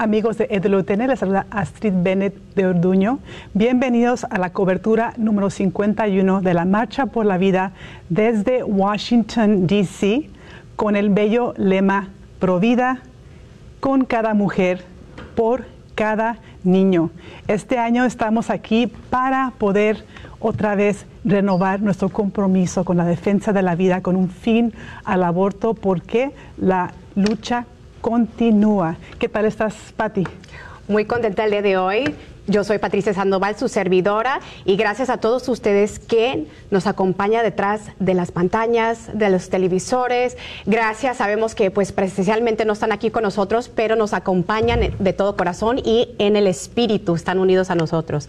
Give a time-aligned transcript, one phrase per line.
[0.00, 3.18] Amigos de EWTN, les saluda Astrid Bennett de Orduño.
[3.52, 7.72] Bienvenidos a la cobertura número 51 de la Marcha por la Vida
[8.08, 10.30] desde Washington, D.C.,
[10.76, 13.00] con el bello lema Provida
[13.80, 14.84] con cada mujer,
[15.34, 15.64] por
[15.96, 17.10] cada niño.
[17.48, 20.04] Este año estamos aquí para poder
[20.38, 24.72] otra vez renovar nuestro compromiso con la defensa de la vida, con un fin
[25.04, 27.66] al aborto, porque la lucha
[28.00, 28.96] continúa.
[29.18, 30.24] ¿Qué tal estás, Patti?
[30.88, 32.14] Muy contenta el día de hoy.
[32.46, 37.82] Yo soy Patricia Sandoval, su servidora, y gracias a todos ustedes que nos acompañan detrás
[37.98, 40.38] de las pantallas, de los televisores.
[40.64, 45.36] Gracias, sabemos que pues presencialmente no están aquí con nosotros, pero nos acompañan de todo
[45.36, 48.28] corazón y en el espíritu están unidos a nosotros.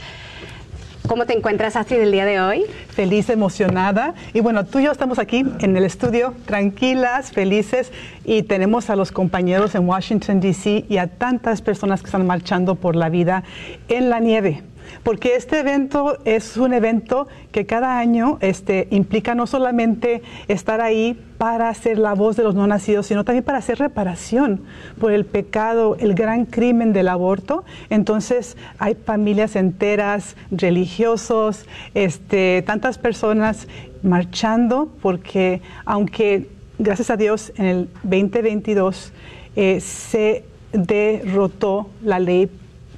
[1.09, 2.65] ¿Cómo te encuentras, Astrid, el día de hoy?
[2.89, 4.13] Feliz, emocionada.
[4.31, 7.91] Y bueno, tú y yo estamos aquí en el estudio, tranquilas, felices,
[8.25, 10.85] y tenemos a los compañeros en Washington, D.C.
[10.87, 13.43] y a tantas personas que están marchando por la vida
[13.87, 14.61] en la nieve
[15.03, 21.19] porque este evento es un evento que cada año este, implica no solamente estar ahí
[21.37, 24.61] para ser la voz de los no nacidos, sino también para hacer reparación
[24.99, 27.63] por el pecado, el gran crimen del aborto.
[27.89, 33.67] Entonces hay familias enteras, religiosos, este, tantas personas
[34.03, 39.13] marchando, porque aunque gracias a Dios en el 2022
[39.55, 42.49] eh, se derrotó la ley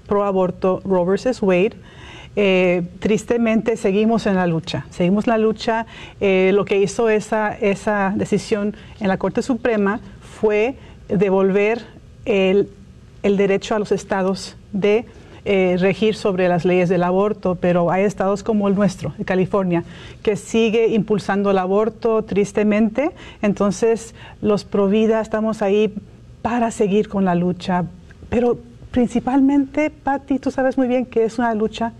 [0.07, 1.41] pro aborto Roe vs.
[1.41, 1.73] Wade,
[2.35, 5.85] eh, tristemente seguimos en la lucha, seguimos la lucha.
[6.19, 9.99] Eh, lo que hizo esa, esa decisión en la Corte Suprema
[10.39, 10.75] fue
[11.09, 11.85] devolver
[12.25, 12.69] el,
[13.23, 15.05] el derecho a los estados de
[15.43, 19.83] eh, regir sobre las leyes del aborto, pero hay estados como el nuestro, California,
[20.21, 23.09] que sigue impulsando el aborto tristemente.
[23.41, 25.93] Entonces, los Provida estamos ahí
[26.43, 27.85] para seguir con la lucha,
[28.29, 28.59] pero
[28.91, 31.93] principalmente, Patti, tú sabes muy bien que es una lucha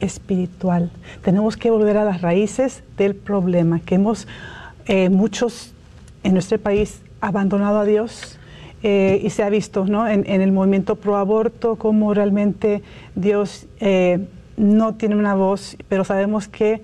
[0.00, 0.90] espiritual.
[1.22, 4.26] Tenemos que volver a las raíces del problema, que hemos
[4.86, 5.72] eh, muchos
[6.22, 8.38] en nuestro país abandonado a Dios.
[8.82, 10.08] Eh, y se ha visto ¿no?
[10.08, 12.82] en, el movimiento pro aborto cómo realmente
[13.14, 16.80] Dios eh, no tiene una voz, pero sabemos que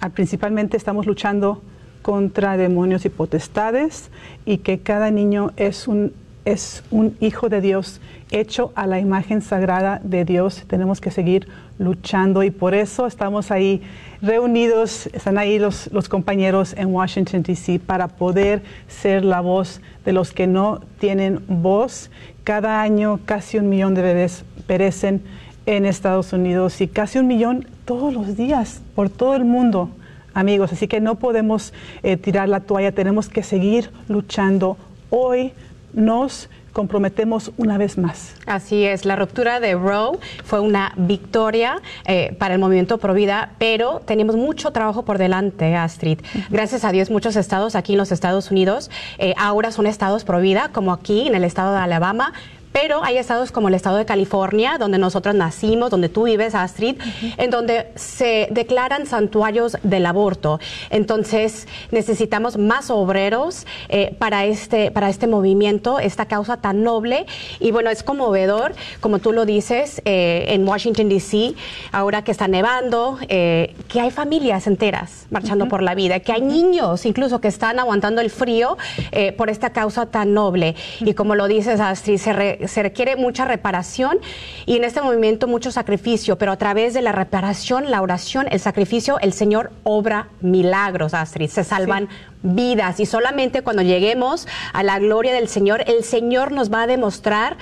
[0.00, 1.60] ah, principalmente estamos luchando
[2.00, 4.10] contra demonios y potestades
[4.46, 6.14] y que cada niño es un
[6.46, 10.62] es un hijo de Dios hecho a la imagen sagrada de Dios.
[10.66, 11.48] Tenemos que seguir
[11.78, 13.82] luchando y por eso estamos ahí
[14.22, 17.80] reunidos, están ahí los, los compañeros en Washington, D.C.
[17.80, 22.10] para poder ser la voz de los que no tienen voz.
[22.44, 25.22] Cada año casi un millón de bebés perecen
[25.66, 29.90] en Estados Unidos y casi un millón todos los días por todo el mundo
[30.32, 30.72] amigos.
[30.72, 31.72] Así que no podemos
[32.04, 34.76] eh, tirar la toalla, tenemos que seguir luchando
[35.10, 35.52] hoy
[35.96, 38.34] nos comprometemos una vez más.
[38.44, 43.52] Así es, la ruptura de Roe fue una victoria eh, para el movimiento Pro Vida,
[43.58, 46.18] pero tenemos mucho trabajo por delante, Astrid.
[46.50, 50.38] Gracias a Dios, muchos estados aquí en los Estados Unidos eh, ahora son estados Pro
[50.38, 52.34] Vida, como aquí en el estado de Alabama,
[52.78, 57.00] pero hay estados como el estado de California, donde nosotros nacimos, donde tú vives, Astrid,
[57.38, 60.60] en donde se declaran santuarios del aborto.
[60.90, 67.24] Entonces, necesitamos más obreros eh, para, este, para este movimiento, esta causa tan noble.
[67.60, 71.54] Y bueno, es conmovedor, como tú lo dices, eh, en Washington, D.C.,
[71.92, 76.42] ahora que está nevando, eh, que hay familias enteras marchando por la vida, que hay
[76.42, 78.76] niños incluso que están aguantando el frío
[79.38, 80.74] por esta causa tan noble.
[81.00, 84.18] Y como lo dices, Astrid, se, re, se requiere mucha reparación
[84.64, 88.60] y en este movimiento mucho sacrificio, pero a través de la reparación, la oración, el
[88.60, 91.48] sacrificio, el Señor obra milagros, Astrid.
[91.48, 92.08] Se salvan
[92.42, 96.86] vidas y solamente cuando lleguemos a la gloria del Señor, el Señor nos va a
[96.86, 97.56] demostrar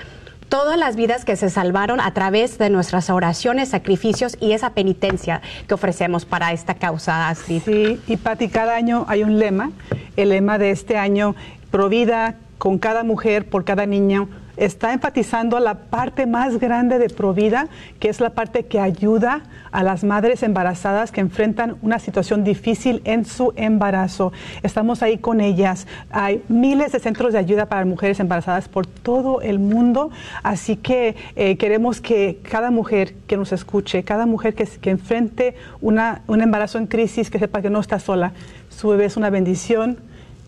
[0.49, 5.41] todas las vidas que se salvaron a través de nuestras oraciones, sacrificios y esa penitencia
[5.67, 7.63] que ofrecemos para esta causa, Astrid.
[7.65, 9.73] Sí, y Pati, cada año hay un lema,
[10.17, 11.35] el lema de este año,
[11.75, 17.69] Provida con cada mujer, por cada niño, está enfatizando la parte más grande de Provida,
[17.99, 19.43] que es la parte que ayuda
[19.73, 24.33] a las madres embarazadas que enfrentan una situación difícil en su embarazo.
[24.63, 25.87] Estamos ahí con ellas.
[26.11, 30.11] Hay miles de centros de ayuda para mujeres embarazadas por todo el mundo,
[30.43, 35.57] así que eh, queremos que cada mujer que nos escuche, cada mujer que, que enfrente
[35.81, 38.33] una, un embarazo en crisis, que sepa que no está sola.
[38.69, 39.99] Su bebé es una bendición,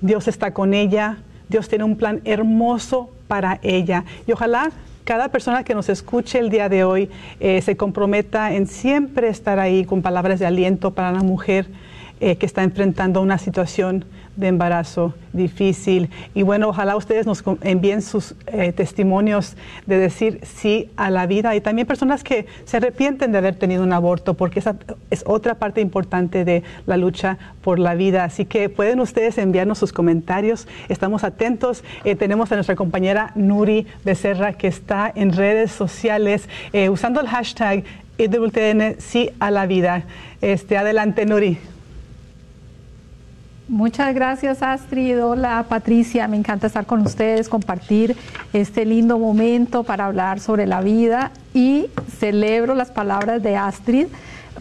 [0.00, 1.18] Dios está con ella,
[1.48, 4.04] Dios tiene un plan hermoso para ella.
[4.26, 4.70] Y ojalá
[5.04, 9.58] cada persona que nos escuche el día de hoy eh, se comprometa en siempre estar
[9.58, 11.68] ahí con palabras de aliento para la mujer
[12.18, 14.04] eh, que está enfrentando una situación
[14.36, 16.10] de embarazo difícil.
[16.34, 19.56] Y bueno, ojalá ustedes nos envíen sus eh, testimonios
[19.86, 23.82] de decir sí a la vida y también personas que se arrepienten de haber tenido
[23.82, 24.76] un aborto, porque esa
[25.10, 28.24] es otra parte importante de la lucha por la vida.
[28.24, 30.66] Así que pueden ustedes enviarnos sus comentarios.
[30.88, 31.84] Estamos atentos.
[32.04, 37.28] Eh, tenemos a nuestra compañera Nuri Becerra que está en redes sociales eh, usando el
[37.28, 37.84] hashtag
[38.18, 40.04] EWTN sí a la vida.
[40.40, 41.58] Este, adelante, Nuri.
[43.68, 48.16] Muchas gracias Astrid, hola Patricia, me encanta estar con ustedes, compartir
[48.52, 51.32] este lindo momento para hablar sobre la vida.
[51.52, 51.86] Y
[52.20, 54.06] celebro las palabras de Astrid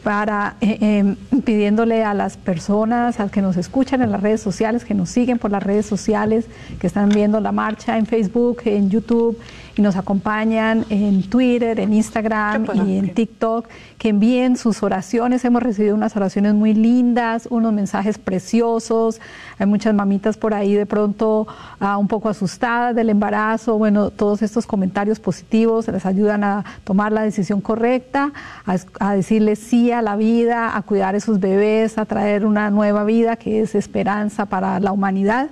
[0.01, 4.85] para eh, em, pidiéndole a las personas, a que nos escuchan en las redes sociales,
[4.85, 6.47] que nos siguen por las redes sociales,
[6.79, 9.37] que están viendo la marcha en Facebook, en YouTube,
[9.77, 13.67] y nos acompañan en Twitter, en Instagram y en TikTok,
[13.97, 15.43] que envíen sus oraciones.
[15.43, 19.19] Hemos recibido unas oraciones muy lindas, unos mensajes preciosos.
[19.59, 21.47] Hay muchas mamitas por ahí de pronto
[21.79, 23.77] ah, un poco asustadas del embarazo.
[23.77, 28.31] Bueno, todos estos comentarios positivos les ayudan a tomar la decisión correcta,
[28.65, 32.69] a, a decirles sí a la vida, a cuidar a sus bebés, a traer una
[32.69, 35.49] nueva vida que es esperanza para la humanidad.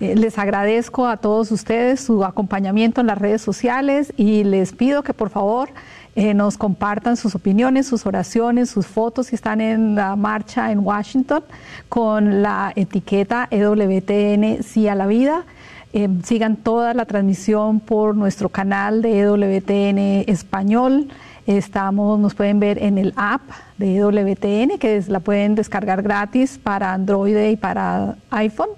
[0.00, 5.02] Eh, les agradezco a todos ustedes su acompañamiento en las redes sociales y les pido
[5.02, 5.70] que por favor
[6.14, 10.80] eh, nos compartan sus opiniones, sus oraciones, sus fotos si están en la marcha en
[10.80, 11.42] Washington
[11.88, 15.44] con la etiqueta EWTN Sí a la Vida.
[15.92, 21.08] Eh, sigan toda la transmisión por nuestro canal de EWTN Español.
[21.46, 23.40] Estamos, nos pueden ver en el app
[23.78, 28.68] de EWTN, que la pueden descargar gratis para Android y para iPhone.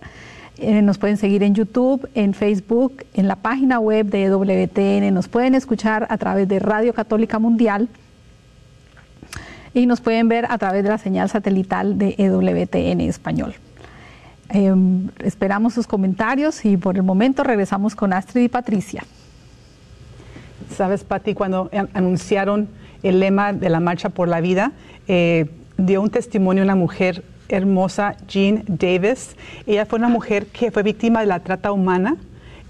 [0.63, 5.13] Eh, nos pueden seguir en YouTube, en Facebook, en la página web de EWTN.
[5.15, 7.89] Nos pueden escuchar a través de Radio Católica Mundial
[9.73, 13.55] y nos pueden ver a través de la señal satelital de EWTN Español.
[14.51, 19.03] Em, esperamos sus comentarios y por el momento regresamos con Astrid y Patricia.
[20.77, 22.69] Sabes, Patti, cuando anunciaron
[23.03, 24.73] el lema de la Marcha por la Vida,
[25.09, 25.49] eh,
[25.79, 29.37] dio un testimonio una mujer hermosa Jean Davis.
[29.67, 32.17] Ella fue una mujer que fue víctima de la trata humana.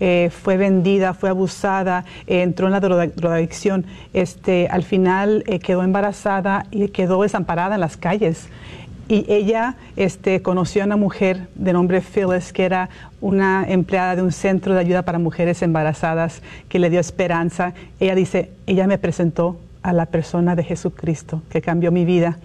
[0.02, 3.84] Eh, fue vendida, fue abusada, eh, entró en la drogadicción.
[4.14, 8.48] Este, al final eh, quedó embarazada y quedó desamparada en las calles.
[9.08, 12.88] Y ella este, conoció a una mujer de nombre Phyllis, que era
[13.20, 17.74] una empleada de un centro de ayuda para mujeres embarazadas, que le dio esperanza.
[17.98, 22.38] Ella dice, ella me presentó a la persona de Jesucristo, que cambió mi vida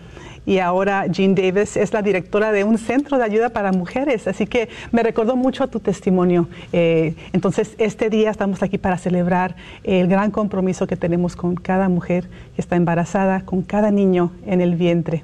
[0.45, 4.27] y ahora Jean Davis es la directora de un centro de ayuda para mujeres.
[4.27, 6.47] Así que me recordó mucho a tu testimonio.
[6.71, 11.89] Eh, entonces, este día estamos aquí para celebrar el gran compromiso que tenemos con cada
[11.89, 15.23] mujer que está embarazada, con cada niño en el vientre.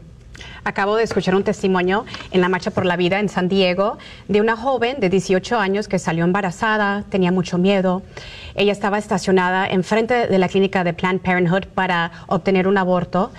[0.64, 3.98] Acabo de escuchar un testimonio en la Marcha por la Vida en San Diego
[4.28, 8.02] de una joven de 18 años que salió embarazada, tenía mucho miedo.
[8.56, 13.32] Ella estaba estacionada enfrente de la clínica de Planned Parenthood para obtener un aborto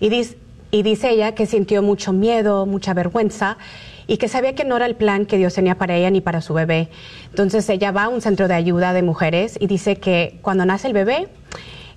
[0.00, 0.36] y dice
[0.70, 3.58] y dice ella que sintió mucho miedo, mucha vergüenza
[4.06, 6.40] y que sabía que no era el plan que Dios tenía para ella ni para
[6.40, 6.88] su bebé.
[7.30, 10.88] Entonces ella va a un centro de ayuda de mujeres y dice que cuando nace
[10.88, 11.28] el bebé,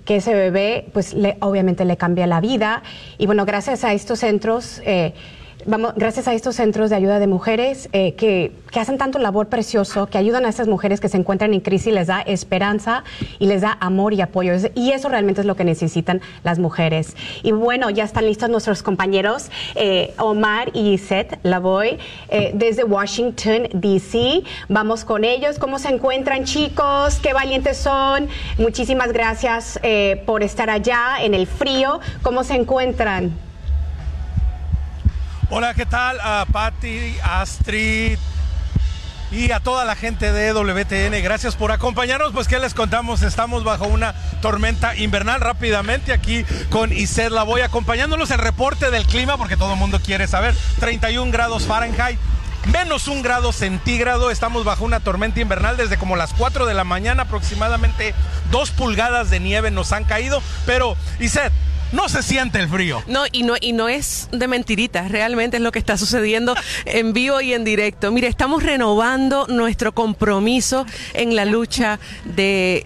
[0.04, 2.82] que ese bebé pues le, obviamente le cambia la vida
[3.18, 4.80] y bueno, gracias a estos centros...
[4.84, 5.14] Eh,
[5.66, 10.18] gracias a estos centros de ayuda de mujeres eh, que, hacen tanto labor precioso, que
[10.18, 13.04] ayudan a estas mujeres que se encuentran en crisis, les da esperanza
[13.38, 14.54] y les da amor y apoyo.
[14.74, 17.14] Y eso realmente es lo que necesitan las mujeres.
[17.42, 23.68] Y bueno, ya están listos nuestros compañeros eh, Omar y Seth Lavoy eh, desde Washington,
[23.74, 24.42] D.C.
[24.68, 25.58] Vamos con ellos.
[25.58, 27.20] ¿Cómo se encuentran chicos?
[27.22, 28.28] ¿Qué valientes son?
[28.58, 29.78] Muchísimas gracias
[30.24, 32.00] por estar allá en el frío.
[32.22, 33.51] ¿Cómo se encuentran?
[35.54, 36.18] Hola, ¿qué tal?
[36.22, 38.16] A Patti, Astrid
[39.30, 41.22] y a toda la gente de WTN.
[41.22, 42.32] Gracias por acompañarnos.
[42.32, 43.20] Pues, ¿qué les contamos?
[43.20, 49.04] Estamos bajo una tormenta invernal rápidamente aquí con Ised La voy acompañándolos el reporte del
[49.04, 50.54] clima porque todo el mundo quiere saber.
[50.80, 52.18] 31 grados Fahrenheit
[52.72, 54.30] menos un grado centígrado.
[54.30, 58.14] Estamos bajo una tormenta invernal desde como las 4 de la mañana, aproximadamente
[58.50, 60.42] dos pulgadas de nieve nos han caído.
[60.64, 61.52] Pero, Iset,
[61.92, 63.02] no se siente el frío.
[63.06, 66.54] No, y no, y no es de mentiritas, realmente es lo que está sucediendo
[66.86, 68.10] en vivo y en directo.
[68.10, 72.84] Mire, estamos renovando nuestro compromiso en la lucha de,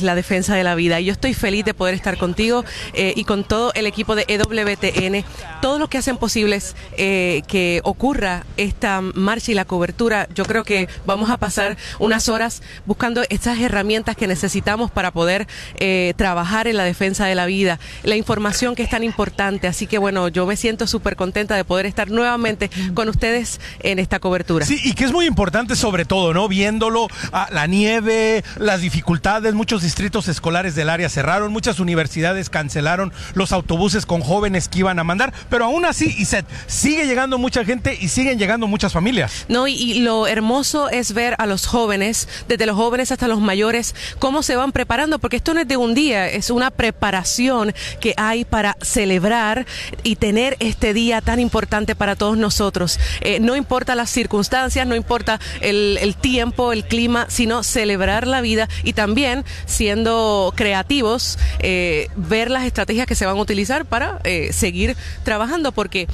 [0.00, 1.00] la defensa de la vida.
[1.00, 4.24] Y yo estoy feliz de poder estar contigo eh, y con todo el equipo de
[4.28, 5.24] EWTN,
[5.60, 10.28] todos los que hacen posibles eh, que ocurra esta marcha y la cobertura.
[10.34, 15.46] Yo creo que vamos a pasar unas horas buscando estas herramientas que necesitamos para poder
[15.76, 17.78] eh, trabajar en la defensa de la vida.
[18.22, 19.66] Información que es tan importante.
[19.66, 23.98] Así que bueno, yo me siento súper contenta de poder estar nuevamente con ustedes en
[23.98, 24.64] esta cobertura.
[24.64, 26.46] Sí, y que es muy importante sobre todo, ¿no?
[26.48, 33.12] Viéndolo, a la nieve, las dificultades, muchos distritos escolares del área cerraron, muchas universidades cancelaron
[33.34, 37.64] los autobuses con jóvenes que iban a mandar, pero aún así, Iset, sigue llegando mucha
[37.64, 39.46] gente y siguen llegando muchas familias.
[39.48, 43.40] No, y, y lo hermoso es ver a los jóvenes, desde los jóvenes hasta los
[43.40, 47.74] mayores, cómo se van preparando, porque esto no es de un día, es una preparación
[48.00, 49.66] que hay para celebrar
[50.02, 52.98] y tener este día tan importante para todos nosotros.
[53.20, 58.68] Eh, no importa las circunstancias, no importa el, tiempo, el clima, sino celebrar la vida
[58.84, 64.52] y también siendo creativos, eh, ver las estrategias que se van a utilizar para eh,
[64.52, 66.08] seguir trabajando, porque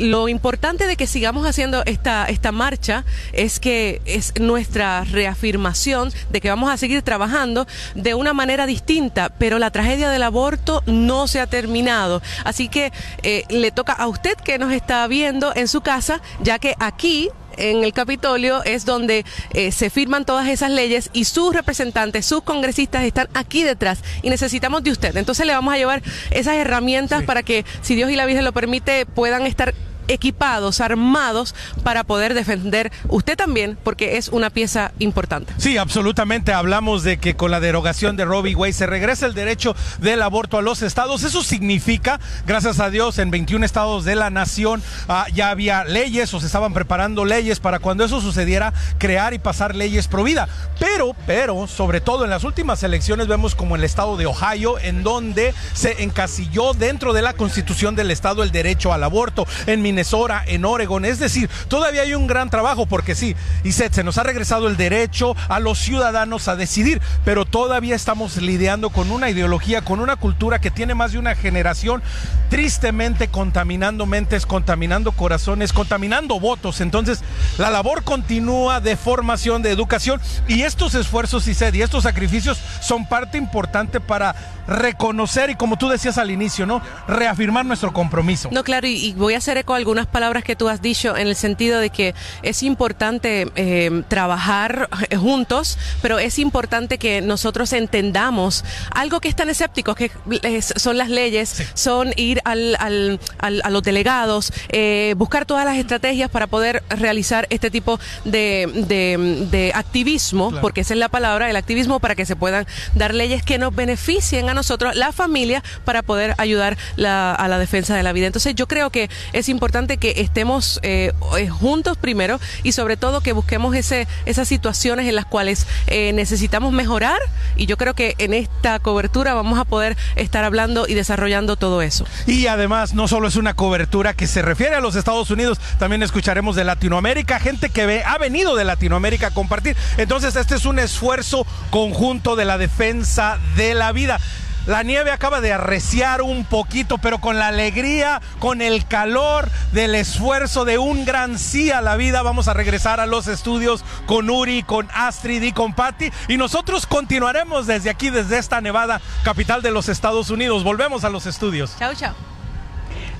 [0.00, 6.40] lo importante de que sigamos haciendo esta, esta marcha es que es nuestra reafirmación de
[6.40, 11.21] que vamos a seguir trabajando de una manera distinta, pero la tragedia del aborto no
[11.26, 12.22] se ha terminado.
[12.44, 16.58] Así que eh, le toca a usted que nos está viendo en su casa, ya
[16.58, 21.54] que aquí en el Capitolio es donde eh, se firman todas esas leyes y sus
[21.54, 25.14] representantes, sus congresistas están aquí detrás y necesitamos de usted.
[25.18, 27.26] Entonces le vamos a llevar esas herramientas Sí.
[27.26, 29.74] para que, si Dios y la Virgen lo permite, puedan estar
[30.08, 35.52] equipados, armados para poder defender usted también, porque es una pieza importante.
[35.58, 36.52] Sí, absolutamente.
[36.52, 40.58] Hablamos de que con la derogación de Robbie Wade se regresa el derecho del aborto
[40.58, 41.22] a los estados.
[41.22, 46.32] Eso significa, gracias a Dios, en 21 estados de la nación ah, ya había leyes
[46.34, 50.48] o se estaban preparando leyes para cuando eso sucediera, crear y pasar leyes pro vida.
[50.78, 55.02] Pero, pero, sobre todo en las últimas elecciones vemos como el estado de Ohio, en
[55.02, 59.46] donde se encasilló dentro de la constitución del estado el derecho al aborto.
[59.66, 61.04] En Minnesota, en Oregon.
[61.04, 64.76] Es decir, todavía hay un gran trabajo porque sí, y se, nos ha regresado el
[64.76, 70.16] derecho a los ciudadanos a decidir, pero todavía estamos lidiando con una ideología, con una
[70.16, 72.02] cultura que tiene más de una generación,
[72.48, 76.80] tristemente contaminando mentes, contaminando corazones, contaminando votos.
[76.80, 77.22] Entonces,
[77.58, 83.06] la labor continúa de formación, de educación, y estos esfuerzos y y estos sacrificios son
[83.06, 84.34] parte importante para
[84.66, 86.80] reconocer y como tú decías al inicio, ¿no?
[87.06, 88.48] Reafirmar nuestro compromiso.
[88.52, 91.16] No, claro, y, y voy a hacer eco a algunas palabras que tú has dicho
[91.16, 97.20] en el sentido de que es importante eh, trabajar eh, juntos, pero es importante que
[97.20, 100.12] nosotros entendamos algo que es tan escéptico, que
[100.44, 105.64] es- son las leyes, son ir al, al- al- a los delegados, eh, buscar todas
[105.64, 110.60] las estrategias para poder realizar este tipo de, de- de activismo, Claro.
[110.62, 113.74] porque esa es la palabra, el activismo para que se puedan dar leyes que nos
[113.74, 118.28] beneficien a nosotros, la familia, para poder ayudar la- a la defensa de la vida.
[118.28, 123.22] Entonces yo creo que es importante que estemos eh, eh, juntos primero y sobre todo
[123.22, 127.18] que busquemos ese, esas situaciones en las cuales eh, necesitamos mejorar
[127.56, 131.80] y yo creo que en esta cobertura vamos a poder estar hablando y desarrollando todo
[131.80, 132.04] eso.
[132.26, 136.02] Y además, no solo es una cobertura que se refiere a los Estados Unidos, también
[136.02, 139.74] escucharemos de Latinoamérica, gente que ha venido de Latinoamérica a compartir.
[139.96, 144.20] Entonces, este es un esfuerzo conjunto de la defensa de la vida.
[144.66, 149.96] La nieve acaba de arreciar un poquito, pero con la alegría, con el calor del
[149.96, 154.30] esfuerzo de un gran sí a la vida, vamos a regresar a los estudios con
[154.30, 156.10] Uri, con Astrid y con Patty.
[156.28, 160.62] Y nosotros continuaremos desde aquí, desde esta Nevada, capital de los Estados Unidos.
[160.62, 161.74] Volvemos a los estudios.
[161.78, 162.14] Chao, chao.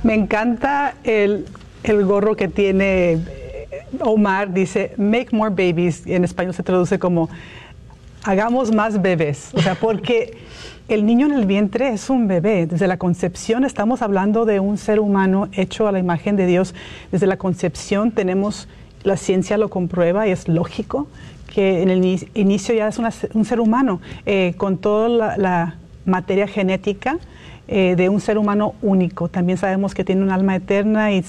[0.04, 1.46] Me encanta el,
[1.82, 7.00] el gorro que tiene eh, Omar, dice, make more babies, y en español se traduce
[7.00, 7.28] como,
[8.22, 9.50] hagamos más bebés.
[9.54, 10.38] O sea, porque
[10.88, 12.66] el niño en el vientre es un bebé.
[12.66, 16.74] Desde la concepción estamos hablando de un ser humano hecho a la imagen de Dios.
[17.10, 18.68] Desde la concepción tenemos,
[19.04, 21.06] la ciencia lo comprueba y es lógico
[21.52, 25.36] que en el ini- inicio ya es una- un ser humano eh, con toda la,
[25.36, 25.74] la
[26.04, 27.18] materia genética
[27.68, 29.28] eh, de un ser humano único.
[29.28, 31.24] También sabemos que tiene un alma eterna y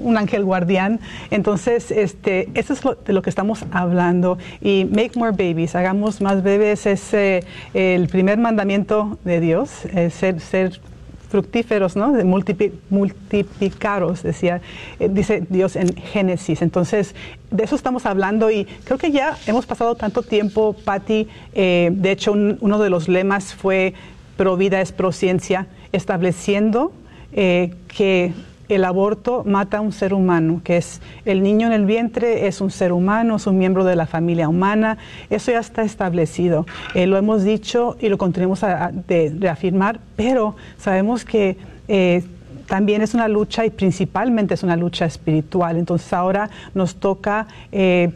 [0.00, 1.00] un ángel guardián.
[1.30, 4.38] Entonces, este, eso es lo, de lo que estamos hablando.
[4.60, 9.70] Y make more babies, hagamos más bebés, es eh, el primer mandamiento de Dios,
[10.10, 10.80] ser, ser
[11.28, 12.12] fructíferos, ¿no?
[12.12, 14.60] De multiplicaros, decía,
[15.00, 16.62] eh, dice Dios en Génesis.
[16.62, 17.14] Entonces,
[17.50, 22.10] de eso estamos hablando y creo que ya hemos pasado tanto tiempo, Patti, eh, de
[22.12, 23.94] hecho, un- uno de los lemas fue
[24.36, 26.92] pro vida es pro ciencia, estableciendo
[27.32, 28.32] que
[28.68, 32.60] el aborto mata a un ser humano, que es el niño en el vientre es
[32.60, 34.98] un ser humano, es un miembro de la familia humana,
[35.30, 36.66] eso ya está establecido.
[36.94, 41.56] Eh, lo hemos dicho y lo continuamos a, de reafirmar, pero sabemos que
[41.88, 42.24] eh,
[42.66, 45.76] también es una lucha y principalmente es una lucha espiritual.
[45.76, 48.10] Entonces ahora nos toca eh,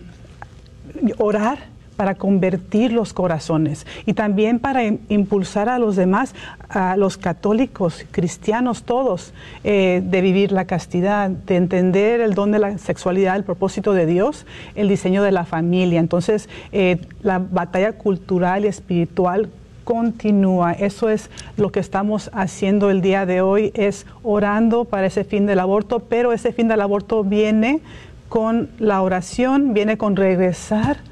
[1.18, 1.69] orar
[2.00, 6.34] para convertir los corazones y también para impulsar a los demás,
[6.70, 12.58] a los católicos, cristianos, todos, eh, de vivir la castidad, de entender el don de
[12.58, 16.00] la sexualidad, el propósito de Dios, el diseño de la familia.
[16.00, 19.50] Entonces, eh, la batalla cultural y espiritual
[19.84, 20.72] continúa.
[20.72, 21.28] Eso es
[21.58, 25.98] lo que estamos haciendo el día de hoy, es orando para ese fin del aborto,
[25.98, 27.82] pero ese fin del aborto viene
[28.30, 31.09] con la oración, viene con regresar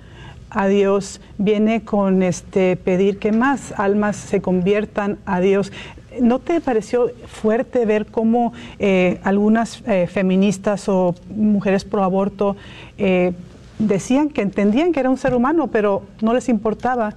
[0.51, 5.73] a Dios, viene con este pedir que más almas se conviertan a Dios.
[6.21, 12.57] ¿No te pareció fuerte ver cómo eh, algunas eh, feministas o mujeres pro aborto
[12.97, 13.33] eh,
[13.79, 17.15] decían que entendían que era un ser humano, pero no les importaba?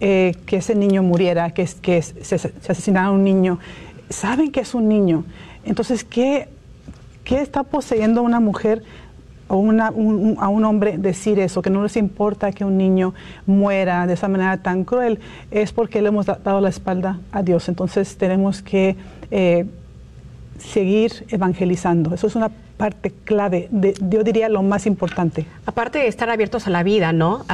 [0.00, 2.34] Que ese niño muriera, que, se,
[2.68, 3.60] asesinara un niño.
[4.10, 5.22] Saben que es un niño.
[5.64, 6.48] Entonces, ¿qué,
[7.22, 8.82] qué está poseyendo una mujer
[9.56, 13.14] a un hombre decir eso, que no les importa que un niño
[13.46, 15.20] muera de esa manera tan cruel?
[15.50, 17.68] Es porque le hemos dado la espalda a Dios.
[17.68, 18.96] Entonces, tenemos que...
[19.30, 19.66] Eh,
[20.62, 22.14] seguir evangelizando.
[22.14, 22.50] Eso es una
[22.82, 25.46] parte clave, de, yo diría lo más importante.
[25.66, 27.44] Aparte de estar abiertos a la vida, ¿no?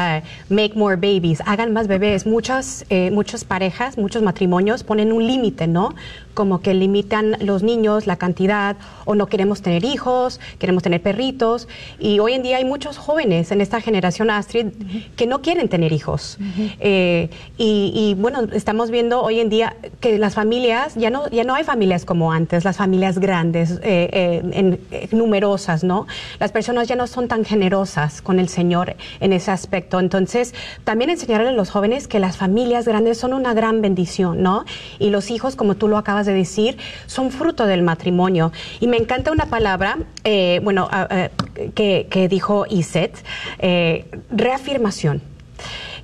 [0.49, 2.27] make more babies, hagan más bebés.
[2.27, 5.95] Muchas, eh, muchas parejas, muchos matrimonios ponen un límite, ¿no?
[6.33, 11.69] Como que limitan los niños, la cantidad, o no queremos tener hijos, queremos tener perritos.
[11.99, 14.69] Y hoy en día hay muchos jóvenes en esta generación Astrid
[15.15, 16.39] que no quieren tener hijos.
[16.81, 21.55] Eh, y, bueno, estamos viendo hoy en día que las familias, ya no, ya no
[21.55, 26.07] hay familias como antes, las familias grandes, eh, en numerosas, ¿no?
[26.39, 30.01] Las personas ya no son tan generosas con el Señor en ese aspecto.
[30.01, 30.55] Entonces,
[30.85, 34.65] también enseñarle a los jóvenes que las familias grandes son una gran bendición, ¿no?
[34.99, 38.53] Y los hijos, como tú lo acabas de decir, son fruto del matrimonio.
[38.81, 40.89] Y me encanta una palabra, eh, bueno,
[41.75, 43.25] que, dijo Iset,
[43.59, 45.23] eh, reafirmación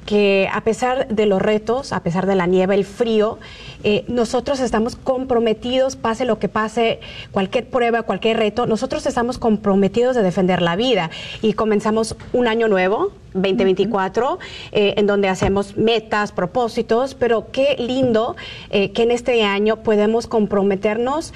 [0.05, 3.39] que a pesar de los retos, a pesar de la nieve, el frío,
[3.83, 7.01] eh, nosotros estamos comprometidos, pase lo que pase,
[7.33, 11.11] cualquier prueba, cualquier reto, nosotros estamos comprometidos de defender la vida.
[11.43, 14.39] Y comenzamos un año nuevo, 2024,
[14.73, 18.37] eh, en donde hacemos metas, propósitos, pero qué lindo
[18.71, 21.33] eh, que en este año podemos comprometernos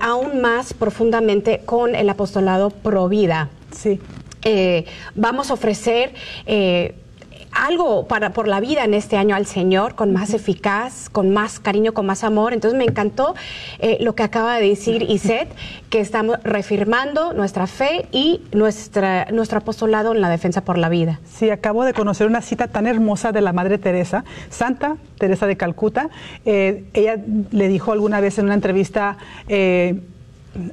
[0.00, 3.48] aún más profundamente con el apostolado pro vida.
[3.72, 4.00] Sí.
[5.14, 6.12] vamos a ofrecer
[7.52, 11.60] algo para por la vida en este año al Señor, con más eficaz, con más
[11.60, 12.52] cariño, con más amor.
[12.52, 13.34] Entonces me encantó
[13.78, 15.48] eh, lo que acaba de decir Iset,
[15.90, 21.20] que estamos reafirmando nuestra fe y nuestra, nuestro apostolado en la defensa por la vida.
[21.28, 25.56] Sí, acabo de conocer una cita tan hermosa de la Madre Teresa, Santa Teresa de
[25.56, 26.10] Calcuta.
[26.44, 27.16] Eh, ella
[27.50, 30.00] le dijo alguna vez en una entrevista eh,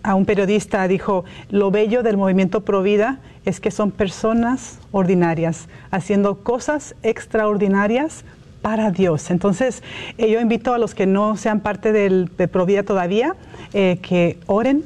[0.04, 6.44] a un periodista, dijo, lo bello del movimiento Provida es que son personas ordinarias, haciendo
[6.44, 8.24] cosas extraordinarias
[8.62, 9.32] para Dios.
[9.32, 9.84] Entonces,
[10.18, 13.36] eh, yo invito a los que no sean parte del, de Provida todavía,
[13.74, 14.84] eh, que oren,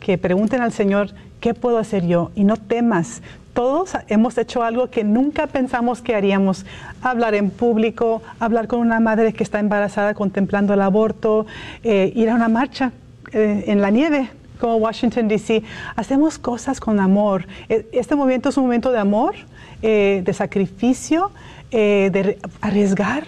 [0.00, 2.32] que pregunten al Señor, ¿qué puedo hacer yo?
[2.34, 3.22] Y no temas.
[3.52, 6.64] Todos hemos hecho algo que nunca pensamos que haríamos.
[7.02, 11.46] Hablar en público, hablar con una madre que está embarazada contemplando el aborto,
[11.84, 12.92] eh, ir a una marcha
[13.32, 14.30] en la nieve,
[14.62, 15.64] como Washington, D.C.,
[15.96, 17.46] hacemos cosas con amor.
[17.68, 19.34] E, este momento es un momento de amor,
[19.82, 21.32] eh, de sacrificio,
[21.72, 23.24] eh, de arriesgar,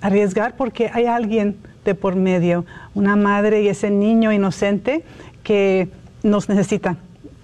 [0.00, 2.64] arriesgar porque hay alguien de por medio,
[2.94, 5.02] una madre y ese niño inocente
[5.42, 5.88] que
[6.22, 6.96] nos necesita.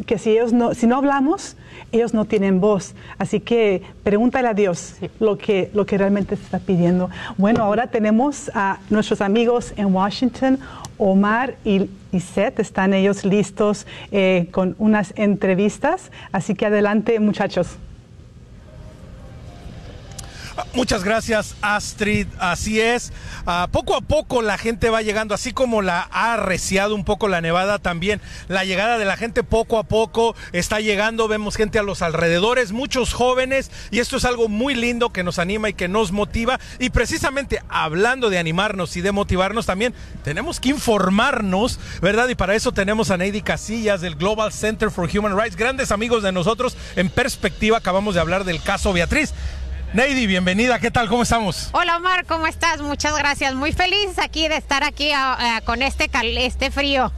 [0.07, 1.57] Que si ellos no, si no hablamos,
[1.93, 2.95] ellos no tienen voz.
[3.19, 7.11] Así que pregúntale a Dios lo que, lo que realmente se está pidiendo.
[7.39, 10.59] Bueno, ahora tenemos a nuestros amigos en Washington,
[11.03, 11.89] Omar y,
[12.19, 16.13] Seth, están ellos listos eh, con unas entrevistas.
[16.31, 17.77] Así que adelante, muchachos.
[20.75, 22.27] Muchas gracias, Astrid.
[22.39, 23.13] Así es.
[23.47, 27.29] Ah, poco a poco la gente va llegando, así como la ha arreciado un poco
[27.29, 28.21] la nevada también.
[28.49, 31.29] La llegada de la gente poco a poco está llegando.
[31.29, 35.39] Vemos gente a los alrededores, muchos jóvenes, y esto es algo muy lindo que nos
[35.39, 36.59] anima y que nos motiva.
[36.79, 42.29] Y precisamente hablando de animarnos y de motivarnos también, tenemos que informarnos, ¿verdad?
[42.29, 46.23] Y para eso tenemos a Neidy Casillas del Global Center for Human Rights, grandes amigos
[46.23, 46.77] de nosotros.
[46.97, 49.35] En perspectiva, acabamos de hablar del caso Beatriz.
[49.95, 51.07] Neidy, bienvenida, ¿qué tal?
[51.07, 51.69] ¿Cómo estamos?
[51.73, 52.81] Hola Omar, ¿cómo estás?
[52.81, 53.55] Muchas gracias.
[53.55, 57.13] Muy feliz aquí de estar aquí ah, ah, con este, este frío.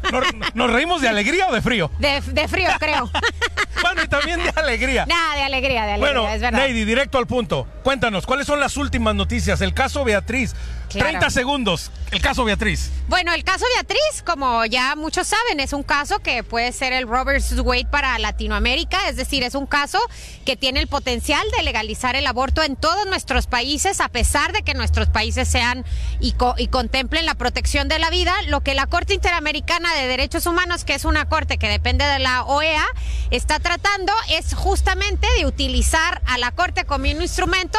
[0.55, 1.89] ¿Nos, reímos de alegría o de frío?
[2.01, 3.09] De, frío, creo.
[3.83, 5.07] bueno, y también de alegría.
[5.07, 6.59] Nada, de alegría, de alegría, Bueno, es verdad.
[6.59, 7.69] Neidy, directo al punto.
[7.85, 9.61] Cuéntanos, ¿cuáles son las últimas noticias?
[9.61, 10.57] El caso Beatriz.
[10.88, 11.09] Claro.
[11.11, 11.90] 30 segundos.
[12.11, 12.90] El caso Beatriz.
[13.09, 17.09] Bueno, el caso Beatriz, como ya muchos saben, es un caso que puede ser el
[17.09, 19.99] Robert Wade para Latinoamérica, es decir, es un caso
[20.47, 24.62] que tiene el potencial de legalizar el aborto en todos nuestros países, a pesar de
[24.62, 25.85] que nuestros países sean
[26.20, 28.33] y, co- y contemplen la protección de la vida.
[28.47, 32.20] Lo que la Corte Interamericana de Derechos Humanos, que es una corte que depende de
[32.20, 32.85] la OEA,
[33.33, 37.79] está tratando es justamente de utilizar a la Corte como un instrumento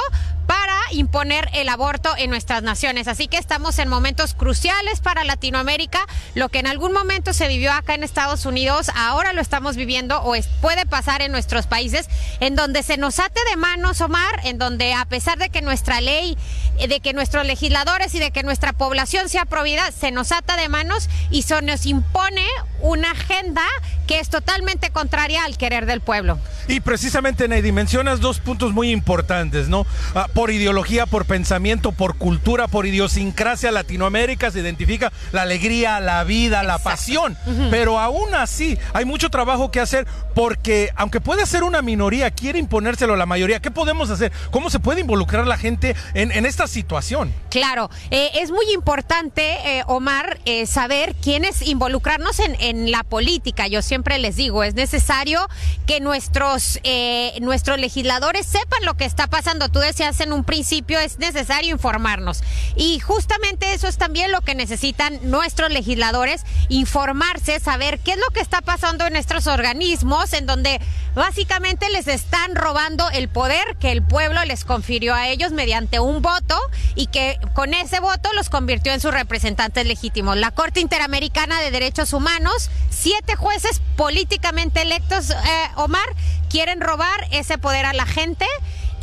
[0.91, 3.07] imponer el aborto en nuestras naciones.
[3.07, 5.99] Así que estamos en momentos cruciales para Latinoamérica.
[6.33, 10.21] Lo que en algún momento se vivió acá en Estados Unidos, ahora lo estamos viviendo
[10.21, 12.07] o puede pasar en nuestros países,
[12.39, 16.01] en donde se nos ate de manos, Omar, en donde a pesar de que nuestra
[16.01, 16.37] ley,
[16.77, 20.57] eh, de que nuestros legisladores y de que nuestra población sea provida, se nos ata
[20.57, 22.45] de manos y se nos impone
[22.81, 23.63] una agenda
[24.07, 26.37] que es totalmente contraria al querer del pueblo.
[26.67, 29.85] Y precisamente, Neidy, mencionas dos puntos muy importantes, ¿no?
[30.13, 30.74] Ah, por ideología,
[31.09, 37.37] por pensamiento, por cultura, por idiosincrasia, Latinoamérica se identifica la alegría, la vida, la pasión.
[37.71, 42.59] Pero aún así, hay mucho trabajo que hacer porque, aunque puede ser una minoría, quiere
[42.59, 43.59] imponérselo a la mayoría.
[43.61, 44.31] ¿Qué podemos hacer?
[44.51, 47.33] ¿Cómo se puede involucrar la gente en, en esta situación?
[47.49, 53.67] Claro, eh, es muy importante, eh, Omar, eh, saber quiénes involucrarnos en, en la política.
[53.67, 55.39] Yo siempre les digo, es necesario
[55.87, 59.69] que nuestros, eh, nuestros legisladores sepan lo que está pasando.
[59.69, 62.41] Tú decías en un principio, es necesario informarnos.
[62.75, 68.33] Y justamente eso es también lo que necesitan nuestros legisladores, informarse, saber qué es lo
[68.33, 70.81] que está pasando en nuestros organismos, en donde
[71.13, 76.21] básicamente les están robando el poder que el pueblo les confirió a ellos mediante un
[76.21, 76.59] voto
[76.95, 80.37] y que con ese voto los convirtió en sus representantes legítimos.
[80.37, 85.35] La Corte Interamericana de Derechos Humanos, siete jueces políticamente electos, eh,
[85.75, 86.07] Omar,
[86.49, 88.45] quieren robar ese poder a la gente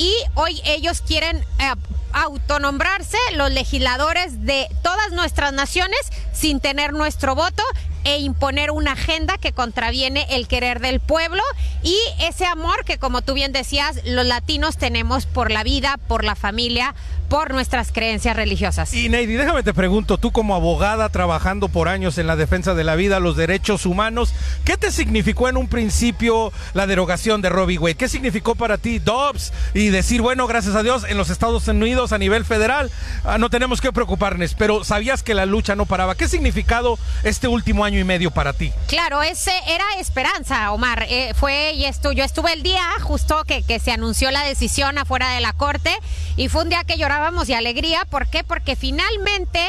[0.02, 1.72] y hoy ellos quieren eh,
[2.12, 6.00] autonombrarse los legisladores de todas nuestras naciones
[6.32, 7.62] sin tener nuestro voto
[8.04, 11.42] e imponer una agenda que contraviene el querer del pueblo
[11.82, 16.24] y ese amor que como tú bien decías los latinos tenemos por la vida, por
[16.24, 16.94] la familia,
[17.28, 18.92] por nuestras creencias religiosas.
[18.92, 22.84] Y Neidy, déjame te pregunto, tú como abogada trabajando por años en la defensa de
[22.84, 24.34] la vida, los derechos humanos,
[24.66, 27.94] ¿qué te significó en un principio la derogación de Robbie Wade?
[27.94, 29.54] ¿Qué significó para ti Dobbs?
[29.72, 32.90] Y decir, bueno, gracias a Dios, en los Estados Unidos a nivel federal
[33.24, 36.14] ah, no tenemos que preocuparnos, pero sabías que la lucha no paraba.
[36.14, 38.72] ¿Qué significado este último año y medio para ti?
[38.87, 41.07] Claro, ese era esperanza, Omar.
[41.09, 44.98] Eh, fue y esto, yo estuve el día justo que, que se anunció la decisión
[44.98, 45.94] afuera de la corte
[46.37, 48.05] y fue un día que llorábamos de alegría.
[48.09, 48.44] ¿Por qué?
[48.44, 49.61] Porque finalmente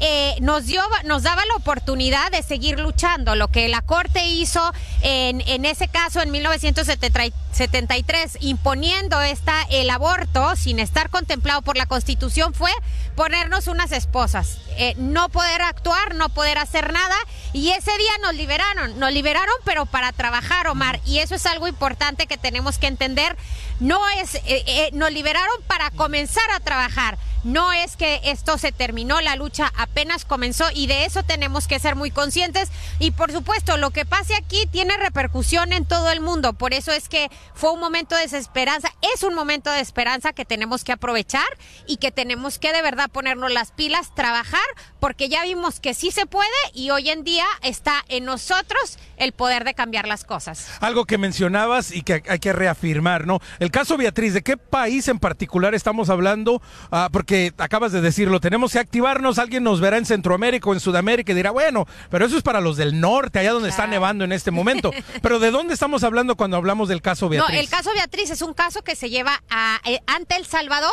[0.00, 3.34] eh, nos dio, nos daba la oportunidad de seguir luchando.
[3.34, 10.54] Lo que la corte hizo en, en ese caso en 1973, imponiendo esta el aborto
[10.56, 12.70] sin estar contemplado por la Constitución, fue
[13.16, 17.16] ponernos unas esposas, eh, no poder actuar, no poder hacer nada
[17.52, 21.68] y ese día nos liberaron, nos liberaron pero para trabajar, Omar, y eso es algo
[21.68, 23.36] importante que tenemos que entender.
[23.80, 27.18] No es, eh, eh, nos liberaron para comenzar a trabajar.
[27.42, 31.78] No es que esto se terminó, la lucha apenas comenzó y de eso tenemos que
[31.78, 32.68] ser muy conscientes.
[32.98, 36.52] Y por supuesto, lo que pase aquí tiene repercusión en todo el mundo.
[36.52, 38.92] Por eso es que fue un momento de desesperanza.
[39.14, 41.46] Es un momento de esperanza que tenemos que aprovechar
[41.86, 44.60] y que tenemos que de verdad ponernos las pilas, trabajar,
[44.98, 49.32] porque ya vimos que sí se puede y hoy en día está en nosotros el
[49.32, 50.66] poder de cambiar las cosas.
[50.80, 53.40] Algo que mencionabas y que hay que reafirmar, ¿no?
[53.58, 56.62] El caso Beatriz, ¿de qué país en particular estamos hablando?
[56.90, 60.80] Ah, porque acabas de decirlo, tenemos que activarnos, alguien nos verá en Centroamérica o en
[60.80, 64.24] Sudamérica y dirá, bueno, pero eso es para los del norte, allá donde está nevando
[64.24, 64.90] en este momento.
[65.22, 67.54] Pero ¿de dónde estamos hablando cuando hablamos del caso Beatriz?
[67.54, 70.90] No, el caso Beatriz es un caso que se lleva a, eh, ante El Salvador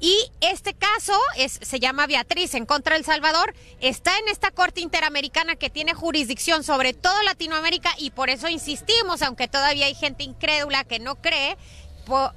[0.00, 3.54] y este caso es, se llama Beatriz en contra de El Salvador.
[3.80, 7.53] Está en esta Corte Interamericana que tiene jurisdicción sobre toda Latinoamérica
[7.98, 11.56] y por eso insistimos, aunque todavía hay gente incrédula que no cree.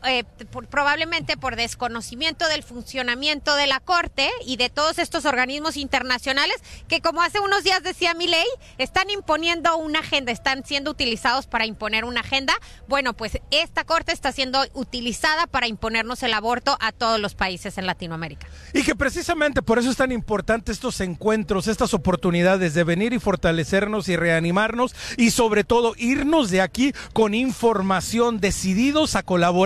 [0.06, 0.24] Eh,
[0.70, 6.56] probablemente por desconocimiento del funcionamiento de la Corte y de todos estos organismos internacionales
[6.88, 8.46] que, como hace unos días decía mi ley,
[8.78, 12.54] están imponiendo una agenda, están siendo utilizados para imponer una agenda.
[12.88, 17.78] Bueno, pues esta Corte está siendo utilizada para imponernos el aborto a todos los países
[17.78, 18.48] en Latinoamérica.
[18.74, 23.20] Y que precisamente por eso es tan importante estos encuentros, estas oportunidades de venir y
[23.20, 29.57] fortalecernos y reanimarnos y sobre todo irnos de aquí con información, decididos a colaborar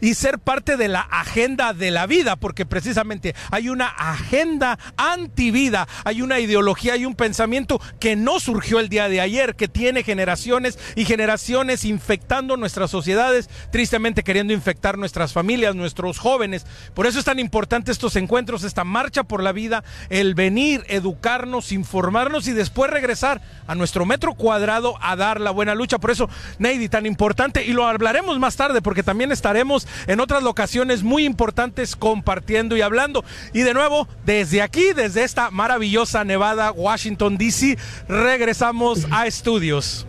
[0.00, 5.88] y ser parte de la agenda de la vida, porque precisamente hay una agenda antivida,
[6.04, 10.02] hay una ideología, hay un pensamiento que no surgió el día de ayer, que tiene
[10.02, 16.66] generaciones y generaciones infectando nuestras sociedades, tristemente queriendo infectar nuestras familias, nuestros jóvenes.
[16.94, 21.72] Por eso es tan importante estos encuentros, esta marcha por la vida, el venir, educarnos,
[21.72, 25.98] informarnos y después regresar a nuestro metro cuadrado a dar la buena lucha.
[25.98, 30.42] Por eso, Neidy, tan importante, y lo hablaremos más tarde, porque también estaremos en otras
[30.42, 33.24] locaciones muy importantes compartiendo y hablando.
[33.52, 40.06] Y de nuevo, desde aquí, desde esta maravillosa Nevada, Washington, D.C., regresamos a estudios.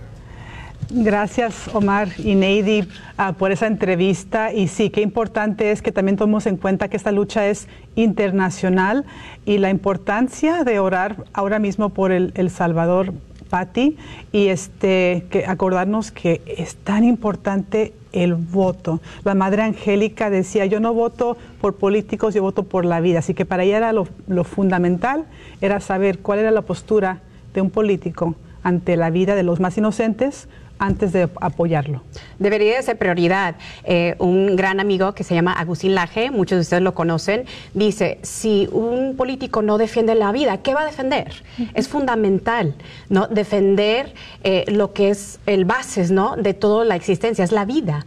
[0.92, 4.52] Gracias, Omar y Neidy, ah, por esa entrevista.
[4.52, 9.06] Y sí, qué importante es que también tomemos en cuenta que esta lucha es internacional
[9.46, 13.14] y la importancia de orar ahora mismo por el, el Salvador,
[13.50, 13.98] Patti,
[14.32, 19.02] y este, que acordarnos que es tan importante el voto.
[19.24, 23.20] La Madre Angélica decía, yo no voto por políticos, yo voto por la vida.
[23.20, 25.26] Así que para ella era lo, lo fundamental,
[25.62, 27.22] era saber cuál era la postura
[27.54, 30.48] de un político ante la vida de los más inocentes
[30.80, 32.02] antes de apoyarlo.
[32.40, 33.56] Debería de ser prioridad.
[33.84, 38.18] Eh, un gran amigo que se llama Agustín Laje, muchos de ustedes lo conocen, dice,
[38.24, 41.44] si un político no defiende la vida, ¿qué va a defender?
[41.74, 42.76] Es fundamental,
[43.10, 43.28] ¿no?
[43.28, 44.14] Defender
[44.44, 46.38] eh, lo que es el basis, ¿no?
[46.38, 48.06] De toda la existencia, es la vida.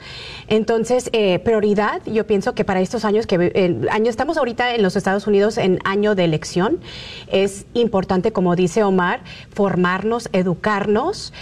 [0.48, 4.82] Entonces, eh, prioridad, yo pienso que para estos años, que el año, estamos ahorita en
[4.82, 6.80] los Estados Unidos en año de elección,
[7.30, 9.20] es importante, como dice Omar,
[9.52, 11.34] formarnos, educarnos,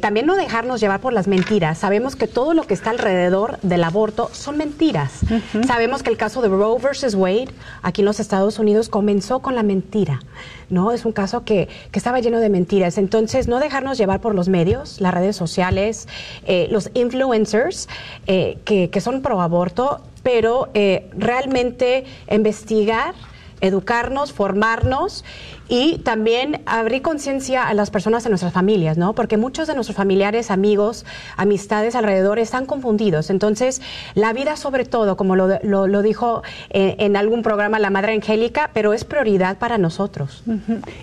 [0.00, 1.78] también no dejarnos llevar por las mentiras.
[1.78, 5.20] Sabemos que todo lo que está alrededor del aborto son mentiras.
[5.66, 7.48] Sabemos que el caso de Roe versus Wade
[7.82, 10.20] aquí en los Estados Unidos comenzó con la mentira.
[10.68, 10.90] ¿no?
[10.90, 12.98] Es un caso que, que estaba lleno de mentiras.
[12.98, 16.08] Entonces, no dejarnos llevar por los medios, las redes sociales,
[16.46, 17.88] eh, los influencers
[18.26, 23.14] eh, que, que, son pro aborto, pero eh, realmente investigar
[23.62, 25.24] educarnos, formarnos
[25.72, 29.14] y también abrir conciencia a las personas de nuestras familias, ¿no?
[29.14, 31.06] Porque muchos de nuestros familiares, amigos,
[31.38, 33.30] amistades alrededor están confundidos.
[33.30, 33.80] Entonces,
[34.14, 38.68] la vida sobre todo, como lo, lo, dijo en, en, algún programa la Madre Angélica,
[38.74, 40.44] pero es prioridad para nosotros.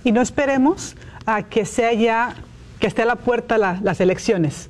[0.03, 2.35] Y no esperemos a que sea ya,
[2.79, 4.69] que esté a la puerta la, las elecciones,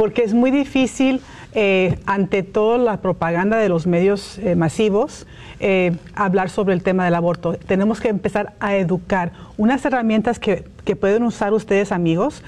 [0.00, 1.20] porque es muy difícil
[1.52, 5.26] eh, ante toda la propaganda de los medios eh, masivos,
[5.58, 7.52] eh, hablar sobre el tema del aborto.
[7.52, 9.32] Tenemos que empezar a educar.
[9.58, 12.42] Unas herramientas que, que pueden usar ustedes, amigos,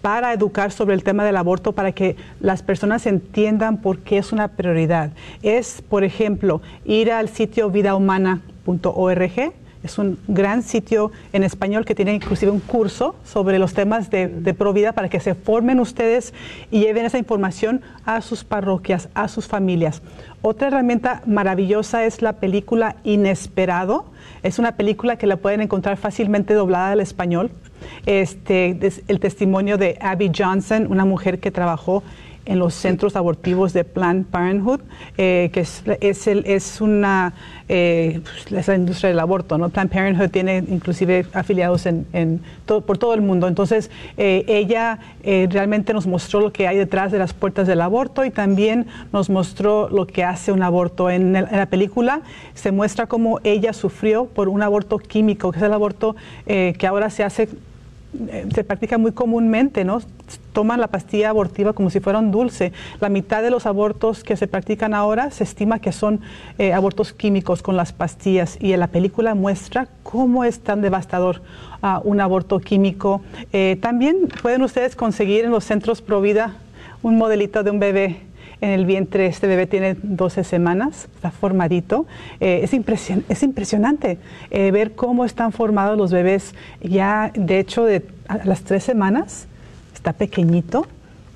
[0.00, 4.30] para educar sobre el tema del aborto, para que las personas entiendan por qué es
[4.30, 5.10] una prioridad.
[5.42, 9.52] Es, por ejemplo, ir al sitio vidahumana.org
[9.86, 14.28] es un gran sitio en español que tiene inclusive un curso sobre los temas de,
[14.28, 16.34] de Provida para que se formen ustedes
[16.70, 20.02] y lleven esa información a sus parroquias, a sus familias.
[20.42, 24.06] Otra herramienta maravillosa es la película Inesperado.
[24.42, 27.50] Es una película que la pueden encontrar fácilmente doblada al español.
[28.06, 32.02] Este, el testimonio de Abby Johnson, una mujer que trabajó
[32.46, 34.80] en los centros abortivos de Planned Parenthood,
[35.18, 37.34] eh, que es, es, el, es una
[37.68, 39.68] eh, es la industria del aborto, ¿no?
[39.68, 43.48] Planned Parenthood tiene inclusive afiliados en, en todo, por todo el mundo.
[43.48, 48.24] Entonces, eh, ella realmente nos mostró lo que hay detrás de las puertas del aborto
[48.24, 51.10] y también nos mostró lo que hace un aborto.
[51.10, 52.20] En, en la película
[52.54, 56.14] se muestra cómo ella sufrió por un aborto químico, que es el aborto
[56.46, 57.48] que ahora se hace
[58.54, 60.00] se practica muy comúnmente, ¿no?
[60.52, 62.72] Toman la pastilla abortiva como si fuera un dulce.
[63.00, 66.20] La mitad de los abortos que se practican ahora se estima que son
[66.58, 71.42] eh, abortos químicos con las pastillas y la película muestra cómo es tan devastador
[71.82, 73.22] uh, un aborto químico.
[73.52, 76.56] Eh, también pueden ustedes conseguir en los centros Provida
[77.02, 78.20] un modelito de un bebé
[78.60, 79.26] en el vientre.
[79.26, 82.06] Este bebé tiene 12 semanas, está formadito.
[82.40, 84.18] Eh, es, impresion es, impresionante
[84.50, 86.54] eh, ver cómo están formados los bebés.
[86.80, 89.46] Ya, de hecho, de, a las tres semanas
[89.94, 90.86] está pequeñito,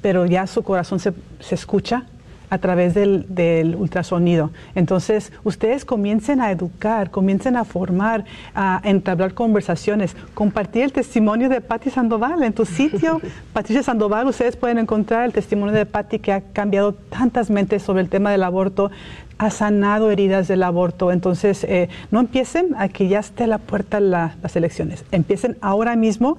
[0.03, 2.07] pero ya su corazón se, se escucha
[2.51, 4.51] a través del, del, ultrasonido.
[4.75, 11.61] Entonces, ustedes comiencen a educar, comiencen a formar, a entablar conversaciones, compartir el testimonio de
[11.61, 12.43] Patti Sandoval.
[12.43, 13.21] En tu sitio,
[13.53, 18.03] Patricia Sandoval, ustedes pueden encontrar el testimonio de Patti que ha cambiado tantas mentes sobre
[18.03, 18.91] el tema del aborto,
[19.39, 21.13] ha sanado heridas del aborto.
[21.13, 25.05] Entonces, eh, no empiecen a que ya esté a la puerta la, las elecciones.
[25.13, 26.39] Empiecen ahora mismo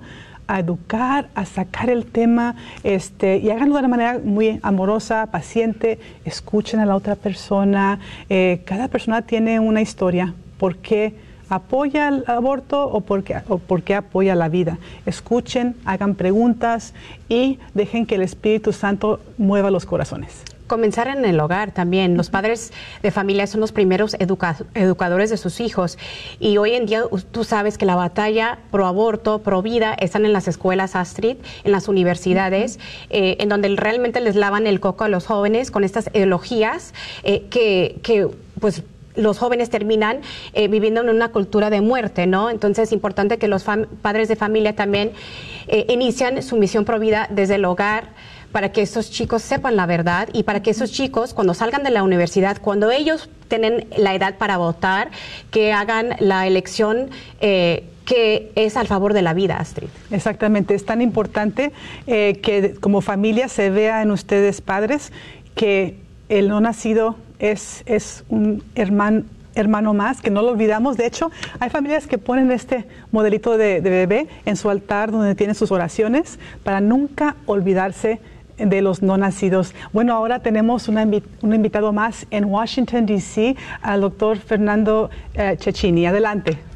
[0.51, 5.97] a educar, a sacar el tema este, y háganlo de una manera muy amorosa, paciente,
[6.25, 7.99] escuchen a la otra persona.
[8.29, 10.33] Eh, cada persona tiene una historia.
[10.57, 11.15] ¿Por qué
[11.47, 14.77] apoya el aborto o por, qué, o por qué apoya la vida?
[15.05, 16.93] Escuchen, hagan preguntas
[17.29, 22.15] y dejen que el Espíritu Santo mueva los corazones comenzar en el hogar también.
[22.15, 22.71] Los padres
[23.03, 25.97] de familia son los primeros educadores de sus hijos.
[26.39, 30.31] Y hoy en día tú sabes que la batalla pro aborto, pro vida, están en
[30.31, 32.79] las escuelas Astrid, en las universidades,
[33.09, 37.47] eh, en donde realmente les lavan el coco a los jóvenes con estas ideologías eh,
[37.49, 38.29] que, que
[38.61, 38.83] pues
[39.15, 40.21] los jóvenes terminan
[40.53, 42.49] eh, viviendo en una cultura de muerte, ¿no?
[42.49, 43.65] Entonces es importante que los
[44.01, 45.11] padres de familia también
[45.67, 48.09] eh, inician su misión provida desde el hogar
[48.51, 51.91] para que esos chicos sepan la verdad y para que esos chicos cuando salgan de
[51.91, 55.11] la universidad, cuando ellos tienen la edad para votar,
[55.51, 57.09] que hagan la elección
[57.39, 59.87] eh, que es al favor de la vida, Astrid.
[60.09, 61.71] Exactamente, es tan importante
[62.05, 65.13] que como familia se vea en ustedes padres
[65.55, 69.23] que el no nacido es, es un hermano,
[69.55, 70.97] hermano más, que no lo olvidamos.
[70.97, 75.55] De hecho, hay familias que ponen este modelito de, bebé en su altar donde tienen
[75.55, 78.19] sus oraciones para nunca olvidarse
[78.57, 79.73] de los no nacidos.
[79.93, 86.05] Bueno, ahora tenemos un invitado más en Washington, D.C., al doctor Fernando eh, Cecchini.
[86.05, 86.70] Adelante.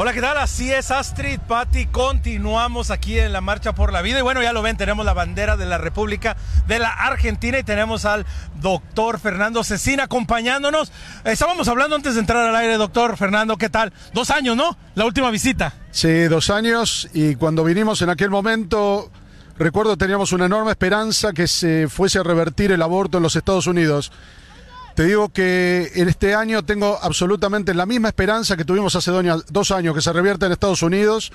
[0.00, 0.36] Hola, ¿qué tal?
[0.36, 1.86] Así es, Astrid, Patti.
[1.86, 4.20] Continuamos aquí en la Marcha por la Vida.
[4.20, 6.36] Y bueno, ya lo ven, tenemos la bandera de la República
[6.68, 8.24] de la Argentina y tenemos al
[8.60, 10.92] doctor Fernando Cecina acompañándonos.
[11.24, 13.92] Estábamos hablando antes de entrar al aire, doctor Fernando, ¿qué tal?
[14.14, 14.78] Dos años, ¿no?
[14.94, 15.74] La última visita.
[15.90, 17.08] Sí, dos años.
[17.12, 19.10] Y cuando vinimos en aquel momento,
[19.58, 23.66] recuerdo teníamos una enorme esperanza que se fuese a revertir el aborto en los Estados
[23.66, 24.12] Unidos.
[24.98, 29.70] Te digo que en este año tengo absolutamente la misma esperanza que tuvimos hace dos
[29.70, 31.30] años, que se revierta en Estados Unidos,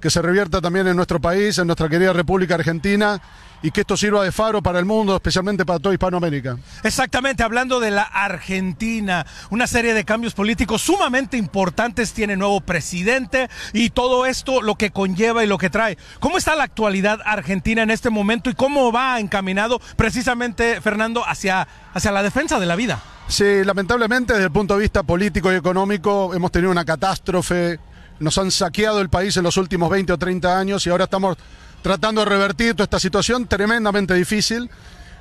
[0.00, 3.22] que se revierta también en nuestro país, en nuestra querida República Argentina,
[3.64, 6.58] y que esto sirva de faro para el mundo, especialmente para toda Hispanoamérica.
[6.82, 13.48] Exactamente, hablando de la Argentina, una serie de cambios políticos sumamente importantes, tiene nuevo presidente
[13.72, 15.96] y todo esto lo que conlleva y lo que trae.
[16.20, 21.66] ¿Cómo está la actualidad argentina en este momento y cómo va encaminado precisamente, Fernando, hacia
[21.94, 23.00] hacia la defensa de la vida.
[23.28, 27.78] Sí, lamentablemente desde el punto de vista político y económico hemos tenido una catástrofe,
[28.18, 31.38] nos han saqueado el país en los últimos 20 o 30 años y ahora estamos
[31.84, 34.70] tratando de revertir toda esta situación tremendamente difícil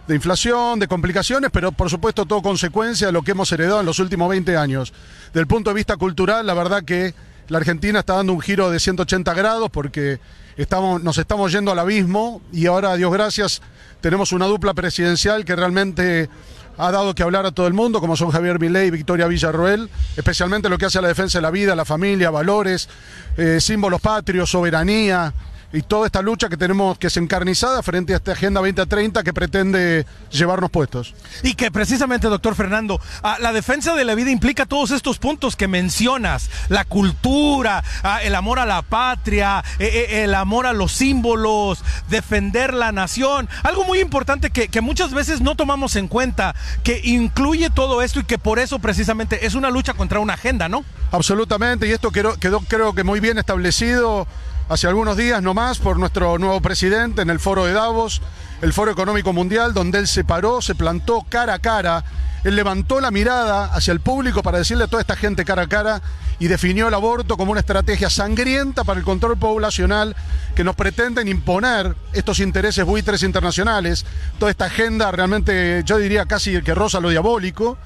[0.08, 3.86] de inflación, de complicaciones, pero por supuesto todo consecuencia de lo que hemos heredado en
[3.86, 4.94] los últimos 20 años.
[5.34, 7.14] Del punto de vista cultural, la verdad que
[7.50, 10.22] la Argentina está dando un giro de 180 grados porque
[10.56, 13.62] estamos, nos estamos yendo al abismo y ahora, Dios gracias,
[14.00, 16.30] tenemos una dupla presidencial que realmente
[16.78, 19.90] ha dado que hablar a todo el mundo, como son Javier Milei y Victoria Villarroel,
[20.16, 22.88] especialmente lo que hace a la defensa de la vida, la familia, valores,
[23.36, 25.34] eh, símbolos patrios, soberanía,
[25.74, 29.34] y toda esta lucha que tenemos que es encarnizada frente a esta Agenda 2030 que
[29.34, 31.16] pretende llevarnos puestos.
[31.42, 33.02] Y que precisamente, doctor Fernando,
[33.40, 37.84] la defensa de la vida implica todos estos puntos que mencionas, la cultura,
[38.22, 43.50] el amor a la patria, e, e, el amor a los símbolos, defender la nación,
[43.64, 48.20] algo muy importante que, que muchas veces no tomamos en cuenta, que incluye todo esto
[48.20, 50.86] y que por eso precisamente es una lucha contra una agenda, ¿no?
[51.12, 54.28] Absolutamente, y esto quedó, quedó creo que muy bien establecido
[54.70, 58.22] hace algunos días nomás por nuestro nuevo presidente en el foro de Davos,
[58.62, 62.04] el foro económico mundial, donde él se paró, se plantó cara a cara,
[62.44, 65.68] él levantó la mirada hacia el público para decirle a toda esta gente cara a
[65.68, 66.02] cara
[66.40, 70.16] y definió el aborto como una estrategia sangrienta para el control poblacional
[70.56, 74.06] que nos pretenden imponer estos intereses buitres internacionales,
[74.40, 77.78] toda esta agenda realmente, yo diría casi que rosa lo diabólico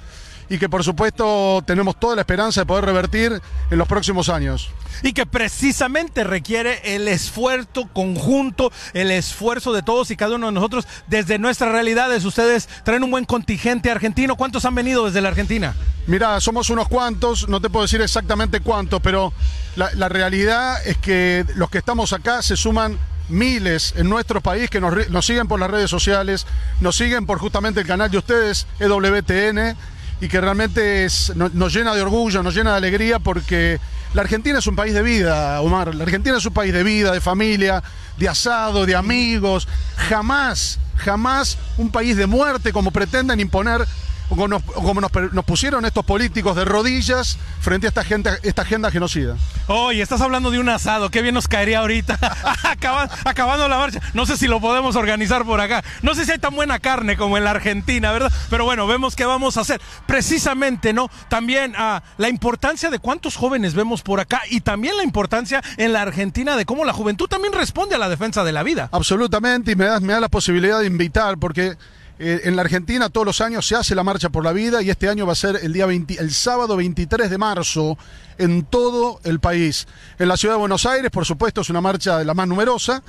[0.49, 4.69] y que por supuesto tenemos toda la esperanza de poder revertir en los próximos años.
[5.03, 10.53] Y que precisamente requiere el esfuerzo conjunto, el esfuerzo de todos y cada uno de
[10.53, 12.25] nosotros desde nuestras realidades.
[12.25, 14.35] Ustedes traen un buen contingente argentino.
[14.35, 15.75] ¿Cuántos han venido desde la Argentina?
[16.07, 19.33] Mira, somos unos cuantos, no te puedo decir exactamente cuántos, pero
[19.75, 22.97] la, realidad es que los que estamos acá se suman
[23.29, 26.47] miles en nuestro país que nos, nos siguen por las redes sociales,
[26.79, 29.75] nos siguen por justamente el canal de ustedes, EWTN
[30.19, 33.79] y que realmente nos llena de orgullo, nos llena de alegría porque
[34.13, 35.93] la Argentina es un país de vida, Omar.
[35.93, 37.83] La Argentina es un país de vida, de familia,
[38.17, 39.67] de asado, de amigos.
[40.09, 43.85] Jamás, jamás un país de muerte como pretenden imponer
[44.29, 48.91] como, nos, como nos, pusieron estos políticos de rodillas frente a esta, gente, esta agenda
[48.91, 49.35] genocida.
[49.67, 52.17] Oye, estás hablando de un asado, qué bien nos caería ahorita,
[53.25, 53.99] acabando la marcha.
[54.13, 55.83] No sé si lo podemos organizar por acá.
[56.01, 58.31] No sé si hay tan buena carne como en la Argentina, ¿verdad?
[58.49, 59.81] Pero bueno, vemos qué vamos a hacer.
[60.05, 61.09] Precisamente, ¿no?
[61.29, 65.93] También ah, la importancia de cuántos jóvenes vemos por acá y también la importancia en
[65.93, 68.89] la Argentina de cómo la juventud también responde a la defensa de la vida.
[68.91, 71.77] Absolutamente, y me da, me da la posibilidad de invitar, porque
[72.19, 74.89] eh, en la Argentina todos los años se hace la Marcha por la Vida y
[74.89, 77.97] este año va a ser el, día el sábado 23 de marzo
[78.37, 79.87] en todo el país.
[80.17, 83.03] En la ciudad de Buenos Aires, por supuesto, es una marcha de la más numerosa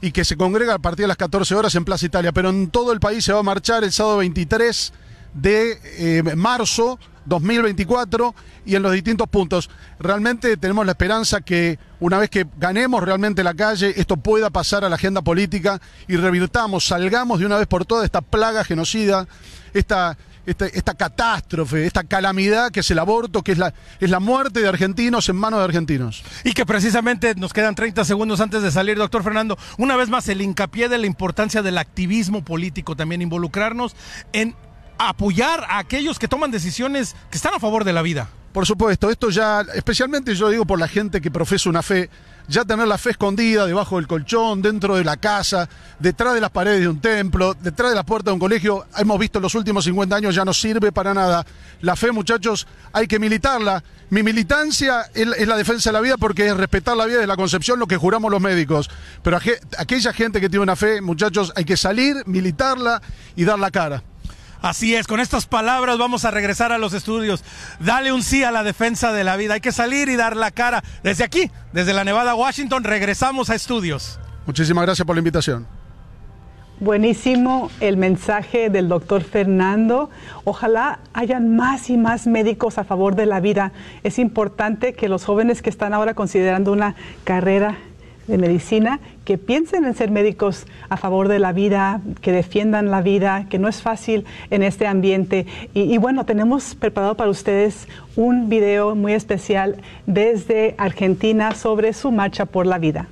[0.00, 2.70] y que se congrega a partir de las 14 horas en Plaza Italia, pero en
[2.70, 4.92] todo el país se va a marchar el sábado 23
[5.34, 9.70] de eh, marzo 2024 y en los distintos puntos.
[9.98, 14.84] Realmente tenemos la esperanza que una vez que ganemos realmente la calle, esto pueda pasar
[14.84, 19.26] a la agenda política y revirtamos, salgamos de una vez por todas esta plaga genocida,
[19.72, 20.16] esta,
[20.46, 24.60] esta, esta, catástrofe, esta calamidad que es el aborto, que es la, es la muerte
[24.60, 26.24] de argentinos en manos de argentinos.
[26.44, 30.28] Y que precisamente nos quedan 30 segundos antes de salir, doctor Fernando, una vez más
[30.28, 33.94] el hincapié de la importancia del activismo político, también involucrarnos
[34.32, 34.56] en
[34.98, 38.28] apoyar a aquellos que toman decisiones que están a favor de la vida.
[38.52, 42.10] Por supuesto, esto ya, especialmente yo digo por la gente que profesa una fe,
[42.48, 46.50] ya tener la fe escondida debajo del colchón, dentro de la casa, detrás de las
[46.50, 49.54] paredes de un templo, detrás de la puerta de un colegio, hemos visto en los
[49.54, 51.46] últimos 50 años ya no sirve para nada.
[51.80, 53.82] La fe, muchachos, hay que militarla.
[54.10, 57.36] Mi militancia es la defensa de la vida porque es respetar la vida de la
[57.36, 58.90] concepción, lo que juramos los médicos.
[59.22, 59.38] Pero
[59.78, 63.00] aquella gente que tiene una fe, muchachos, hay que salir, militarla
[63.34, 64.02] y dar la cara.
[64.62, 67.42] Así es, con estas palabras vamos a regresar a los estudios.
[67.80, 69.54] Dale un sí a la defensa de la vida.
[69.54, 70.84] Hay que salir y dar la cara.
[71.02, 74.20] Desde aquí, desde la Nevada, Washington, regresamos a estudios.
[74.46, 75.66] Muchísimas gracias por la invitación.
[76.78, 80.10] Buenísimo el mensaje del doctor Fernando.
[80.44, 83.72] Ojalá hayan más y más médicos a favor de la vida.
[84.04, 86.94] Es importante que los jóvenes que están ahora considerando una
[87.24, 87.78] carrera
[88.32, 93.02] de medicina que piensen en ser médicos a favor de la vida, que defiendan la
[93.02, 95.46] vida, que no es fácil en este ambiente.
[95.74, 102.46] Y, bueno, tenemos preparado para ustedes un video muy especial desde Argentina sobre su marcha
[102.46, 103.06] por la vida.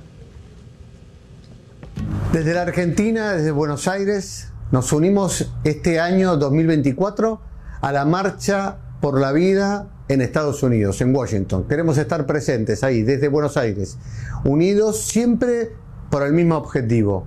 [2.33, 7.39] Desde la Argentina, desde Buenos Aires, nos unimos este año 2024
[7.79, 11.67] a la marcha por la vida en Estados Unidos, en Washington.
[11.67, 13.97] Queremos estar presentes ahí, desde Buenos Aires,
[14.43, 15.71] unidos siempre
[16.09, 17.25] por el mismo objetivo,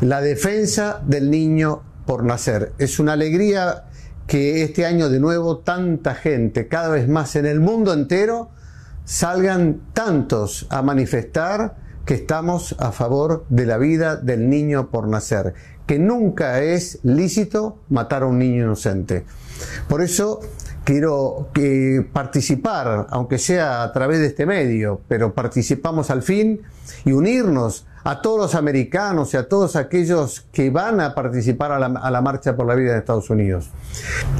[0.00, 2.72] la defensa del niño por nacer.
[2.78, 3.84] Es una alegría
[4.26, 8.50] que este año de nuevo tanta gente, cada vez más en el mundo entero,
[9.04, 15.54] salgan tantos a manifestar que estamos a favor de la vida del niño por nacer,
[15.86, 19.24] que nunca es lícito matar a un niño inocente.
[19.88, 20.40] Por eso
[20.86, 21.48] quiero
[22.12, 26.62] participar, aunque sea a través de este medio, pero participamos al fin
[27.04, 31.80] y unirnos a todos los americanos y a todos aquellos que van a participar a
[31.80, 33.70] la, a la Marcha por la Vida en Estados Unidos.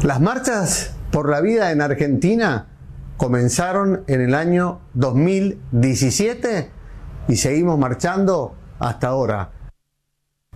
[0.05, 2.69] Las marchas por la vida en Argentina
[3.17, 6.71] comenzaron en el año 2017
[7.27, 9.51] y seguimos marchando hasta ahora.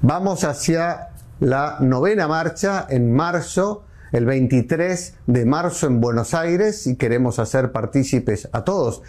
[0.03, 1.09] Vamos hacia
[1.41, 7.73] la novena marcha en marzo el 23 de marzo en Buenos Aires y queremos hacer
[7.73, 9.03] partícipes a todos,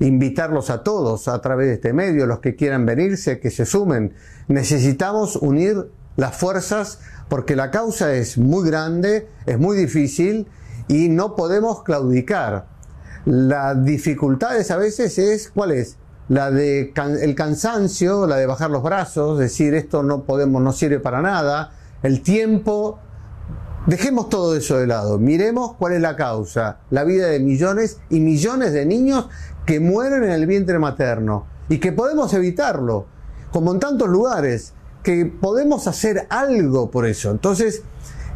[0.00, 4.14] invitarlos a todos a través de este medio, los que quieran venirse, que se sumen.
[4.48, 10.46] Necesitamos unir las fuerzas porque la causa es muy grande, es muy difícil
[10.88, 12.66] y no podemos claudicar.
[13.24, 15.96] La dificultades a veces es, ¿cuál es?
[16.28, 21.00] La de el cansancio, la de bajar los brazos, decir esto no podemos, no sirve
[21.00, 22.98] para nada, el tiempo
[23.86, 28.18] Dejemos todo eso de lado, miremos cuál es la causa, la vida de millones y
[28.20, 29.28] millones de niños
[29.66, 33.04] que mueren en el vientre materno y que podemos evitarlo,
[33.52, 34.72] como en tantos lugares,
[35.02, 37.30] que podemos hacer algo por eso.
[37.30, 37.82] Entonces,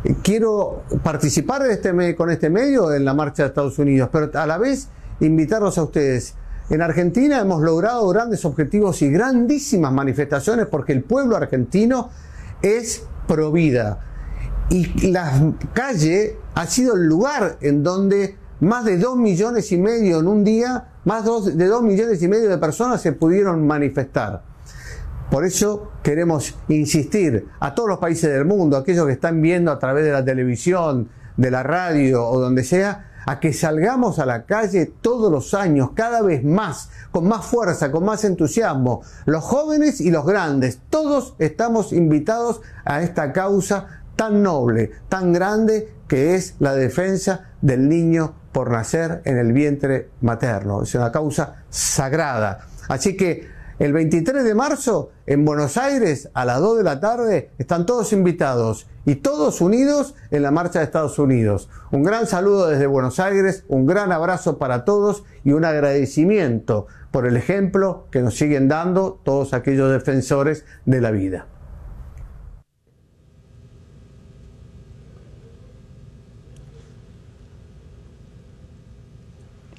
[0.05, 4.31] eh, quiero participar de este, con este medio en la marcha de Estados Unidos, pero
[4.39, 4.89] a la vez
[5.21, 6.35] invitarlos a ustedes.
[6.69, 12.11] En Argentina hemos logrado grandes objetivos y grandísimas manifestaciones porque el pueblo argentino
[12.61, 14.05] es pro vida
[14.71, 20.21] y la calle ha sido el lugar en donde más de dos millones y medio
[20.21, 24.43] en un día, más de dos millones y medio de personas se pudieron manifestar.
[25.31, 29.79] Por eso queremos insistir a todos los países del mundo, aquellos que están viendo a
[29.79, 34.47] través de la televisión, de la radio o donde sea, a que salgamos a la
[34.47, 39.03] calle todos los años, cada vez más, con más fuerza, con más entusiasmo.
[39.27, 45.93] Los jóvenes y los grandes, todos estamos invitados a esta causa tan noble, tan grande,
[46.09, 50.83] que es la defensa del niño por nacer en el vientre materno.
[50.83, 52.67] Es una causa sagrada.
[52.89, 53.47] Así que
[53.79, 58.13] el 23 de marzo en Buenos Aires a las 2 de la tarde están todos
[58.13, 61.69] invitados y todos unidos en la marcha de Estados Unidos.
[61.93, 67.25] Un gran saludo desde Buenos Aires, un gran abrazo para todos y un agradecimiento por
[67.25, 71.47] el ejemplo que nos siguen dando todos aquellos defensores de la vida.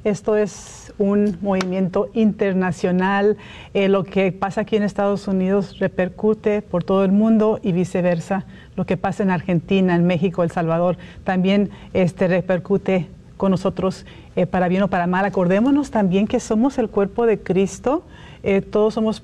[0.09, 3.37] Esto es un movimiento internacional.
[3.75, 8.45] Eh, lo que pasa aquí en Estados Unidos repercute por todo el mundo y viceversa.
[8.75, 13.07] Lo que pasa en Argentina, en México, El Salvador, también este, repercute
[13.37, 15.25] con nosotros eh, para bien o para mal.
[15.25, 18.01] Acordémonos también que somos el cuerpo de Cristo.
[18.41, 19.21] Eh, todos somos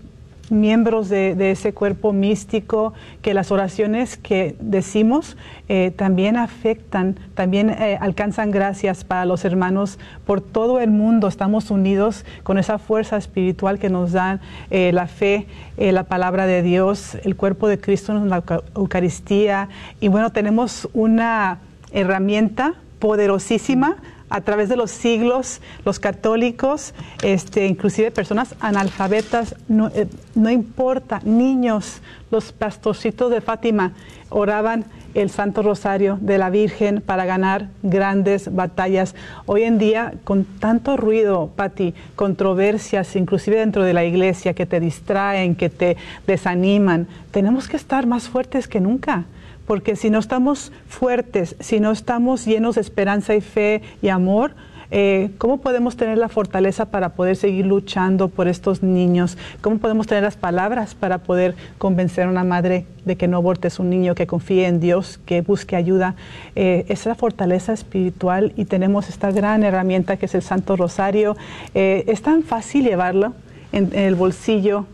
[0.52, 5.38] miembros de, ese cuerpo místico, que las oraciones que decimos
[5.68, 11.28] eh, también afectan, también eh, alcanzan gracias para los hermanos por todo el mundo.
[11.28, 14.40] Estamos unidos con esa fuerza espiritual que nos da
[14.70, 18.44] eh, la fe, la palabra de Dios, el cuerpo de Cristo en la
[18.76, 19.70] Eucaristía.
[20.00, 21.60] Y bueno, tenemos una
[21.92, 23.98] herramienta poderosísima
[24.30, 31.22] a través de los siglos, los católicos, este, inclusive personas analfabetas, no, eh, no importa,
[31.24, 32.02] niños,
[32.32, 33.94] los pastorcitos de Fátima
[34.30, 39.16] oraban el Santo Rosario de la Virgen para ganar grandes batallas.
[39.46, 44.80] Hoy en día, con tanto ruido, Pati, controversias, inclusive dentro de la iglesia, que te
[44.80, 45.96] distraen, que te
[46.28, 49.26] desaniman, tenemos que estar más fuertes que nunca
[49.66, 54.54] porque si no estamos fuertes, si no estamos llenos de esperanza y fe y amor,
[54.92, 59.38] eh, ¿cómo podemos tener la fortaleza para poder seguir luchando por estos niños?
[59.62, 63.68] ¿Cómo podemos tener las palabras para poder convencer a una madre de que no aborte
[63.68, 66.16] a un niño, que confíe en Dios, que busque ayuda?
[66.56, 71.36] Eh, es la fortaleza espiritual y tenemos esta gran herramienta que es el Santo Rosario.
[71.74, 73.34] Eh, es tan fácil llevarlo
[73.72, 74.86] en, el bolsillo,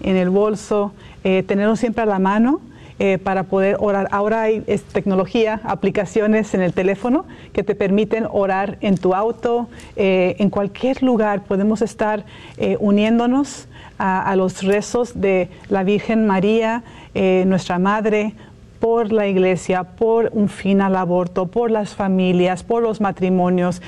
[0.00, 2.62] en el bolso, tenerlo siempre a la mano
[3.02, 4.08] eh, para poder orar.
[4.10, 4.60] Ahora hay
[4.92, 7.24] tecnología, aplicaciones en el teléfono
[7.54, 11.44] que te permiten orar en tu auto, eh, en cualquier lugar.
[11.44, 12.26] Podemos estar
[12.58, 16.82] eh, uniéndonos a, los rezos de la Virgen María,
[17.14, 18.34] nuestra Madre,
[18.80, 23.80] por la iglesia, por un fin al aborto, por las familias, por los matrimonios,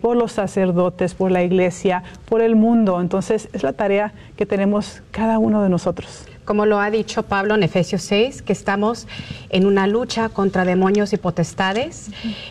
[0.00, 3.00] por los sacerdotes, por la iglesia, por el mundo.
[3.02, 7.56] Entonces es la tarea que tenemos cada uno de nosotros como lo ha dicho Pablo
[7.56, 9.06] en Efesios 6, que estamos
[9.50, 12.10] en una lucha contra demonios y potestades.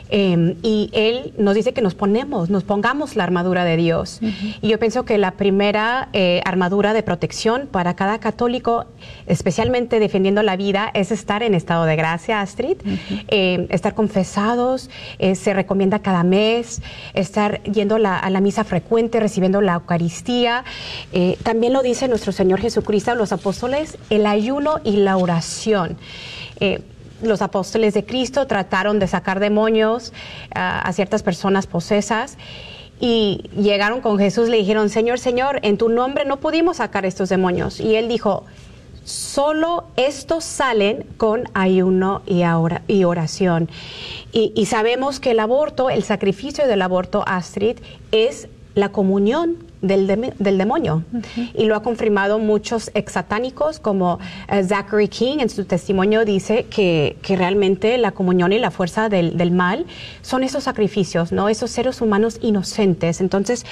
[0.10, 4.20] Em, y él nos dice que nos ponemos, nos pongamos la armadura de Dios.
[4.62, 8.86] Y yo pienso que la primera eh, armadura de protección para cada católico,
[9.26, 12.78] especialmente defendiendo la vida, es estar en estado de gracia, Astrid,
[13.28, 14.90] em, estar confesados,
[15.20, 16.82] eh, se recomienda cada mes,
[17.14, 20.66] estar yendo a la misa frecuente, recibiendo la Eucaristía.
[21.14, 25.98] Eh, también lo dice nuestro Señor Jesucristo, los apóstoles el ayuno y la oración.
[26.60, 26.82] Eh,
[27.22, 30.14] los apóstoles de Cristo trataron de sacar demonios
[30.54, 32.38] ah, a ciertas personas posesas
[33.00, 37.30] y llegaron con Jesús, le dijeron, Señor, Señor, en tu nombre no pudimos sacar estos
[37.30, 37.80] demonios.
[37.80, 38.46] Y él dijo,
[39.04, 42.44] solo estos salen con ayuno y,
[43.04, 43.70] oración.
[44.32, 47.78] Y, y, sabemos que el aborto, el sacrificio del aborto, Astrid,
[48.12, 49.58] es la comunión
[49.88, 51.04] del, del demonio.
[51.54, 57.18] Y lo ha confirmado muchos exatánicos, como eh, Zachary King en su testimonio dice que,
[57.22, 59.86] que realmente la comunión y la fuerza del, del, mal
[60.22, 61.50] son esos sacrificios, ¿no?
[61.50, 63.22] Esos seres humanos inocentes.
[63.22, 63.66] Entonces,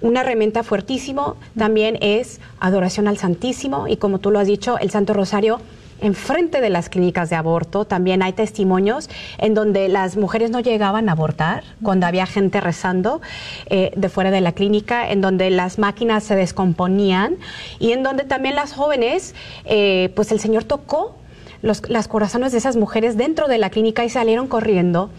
[0.00, 4.90] una herramienta fuertísimo también es adoración al Santísimo y como tú lo has dicho, el
[4.90, 5.60] Santo Rosario
[6.02, 11.08] enfrente de las clínicas de aborto también hay testimonios en donde las mujeres no llegaban
[11.08, 13.20] a abortar, cuando había gente rezando
[13.66, 17.36] eh, de fuera de la clínica, en donde las máquinas se descomponían
[17.78, 19.34] y en donde también las jóvenes,
[19.64, 21.16] eh, pues el Señor tocó
[21.62, 25.10] los las corazones de esas mujeres dentro de la clínica y salieron corriendo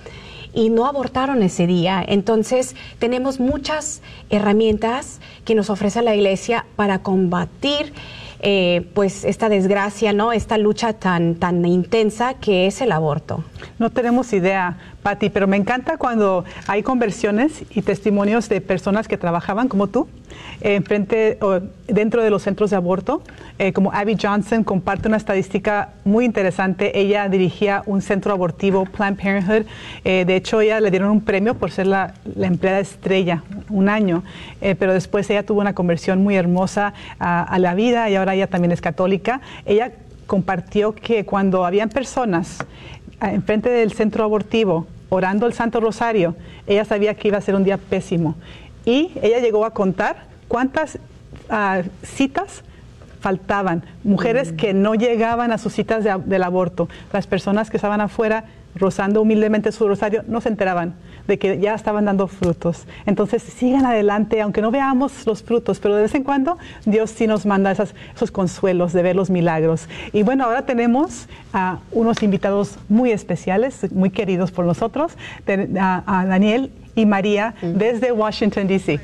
[0.54, 2.04] y no abortaron ese día.
[2.08, 7.94] Entonces tenemos muchas herramientas que nos ofrece la Iglesia para combatir
[8.46, 10.34] eh, pues esta desgracia, ¿no?
[10.34, 13.44] Esta lucha tan, tan intensa que es el aborto.
[13.80, 19.18] No tenemos idea, Patti, pero me encanta cuando hay conversiones y testimonios de personas que
[19.18, 20.10] trabajaban como tú
[20.60, 23.22] enfrente o dentro de los centros de aborto.
[23.60, 27.00] Eh, como Abby Johnson comparte una estadística muy interesante.
[27.00, 29.66] Ella dirigía un centro abortivo, Planned Parenthood.
[30.04, 34.24] Eh, de hecho, ella le dieron un premio por ser la, empleada estrella un año,
[34.80, 38.48] pero después ella tuvo una conversión muy hermosa a, a la vida y ahora ella
[38.48, 39.42] también es católica.
[39.66, 39.92] Ella
[40.28, 42.60] compartió que cuando habían personas
[43.22, 46.36] enfrente del centro abortivo orando el Santo Rosario,
[46.68, 48.36] ella sabía que iba a ser un día pésimo.
[48.86, 51.00] Y ella llegó a contar cuántas
[51.50, 52.64] ah, citas
[53.22, 54.56] faltaban, mujeres mm.
[54.58, 59.72] que no llegaban a sus citas del aborto, las personas que estaban afuera rozando humildemente
[59.72, 60.96] su rosario, no se enteraban
[61.28, 62.86] de que ya estaban dando frutos.
[63.06, 67.28] Entonces sigan adelante, aunque no veamos los frutos, pero de vez en cuando Dios sí
[67.28, 69.88] nos manda esos consuelos de ver los milagros.
[70.12, 75.14] Y bueno, ahora tenemos a unos invitados muy especiales, muy queridos por nosotros,
[75.80, 79.00] a, Daniel y María desde Washington, D.C.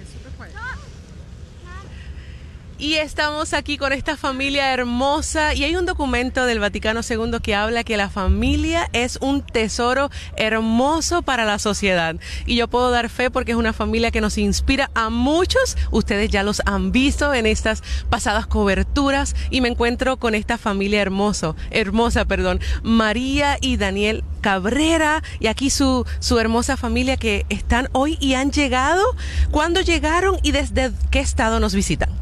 [2.81, 7.53] Y estamos aquí con esta familia hermosa y hay un documento del Vaticano II que
[7.53, 12.15] habla que la familia es un tesoro hermoso para la sociedad.
[12.45, 15.75] Y yo puedo dar fe porque es una familia que nos inspira a muchos.
[15.91, 21.01] Ustedes ya los han visto en estas pasadas coberturas y me encuentro con esta familia
[21.01, 27.89] hermoso, hermosa, perdón, María y Daniel Cabrera y aquí su, su hermosa familia que están
[27.91, 29.03] hoy y han llegado.
[29.51, 32.18] ¿Cuándo llegaron y desde qué estado nos visitan?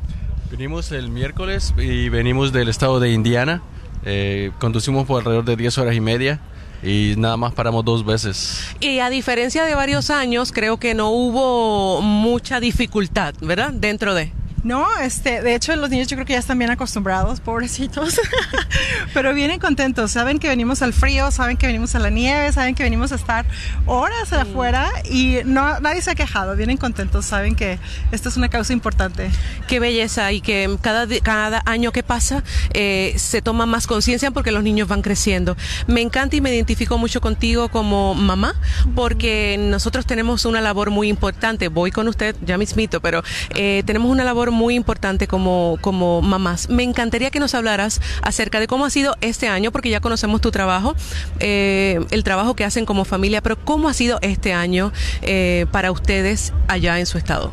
[0.49, 3.61] Venimos el miércoles y venimos del estado de Indiana.
[4.05, 6.39] Eh, conducimos por alrededor de 10 horas y media
[6.81, 8.63] y nada más paramos dos veces.
[8.79, 13.73] Y a diferencia de varios años, creo que no hubo mucha dificultad, ¿verdad?
[13.73, 14.31] Dentro de...
[14.63, 18.19] No, este, de hecho los niños yo creo que ya están bien acostumbrados, pobrecitos,
[19.13, 22.75] pero vienen contentos, saben que venimos al frío, saben que venimos a la nieve, saben
[22.75, 23.45] que venimos a estar
[23.85, 27.79] horas afuera y no, nadie se ha quejado, vienen contentos, saben que
[28.11, 29.29] esta es una causa importante.
[29.67, 32.43] Qué belleza y que cada, cada año que pasa
[32.73, 35.55] eh, se toma más conciencia porque los niños van creciendo.
[35.87, 38.55] Me encanta y me identifico mucho contigo como mamá
[38.95, 41.67] porque nosotros tenemos una labor muy importante.
[41.67, 43.23] Voy con usted ya mismito, pero
[43.55, 46.69] eh, tenemos una labor muy importante como, como mamás.
[46.69, 50.41] Me encantaría que nos hablaras acerca de cómo ha sido este año, porque ya conocemos
[50.41, 50.95] tu trabajo,
[51.39, 54.91] eh, el trabajo que hacen como familia, pero cómo ha sido este año
[55.21, 57.51] eh, para ustedes allá en su estado.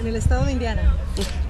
[0.00, 0.82] En el estado de Indiana.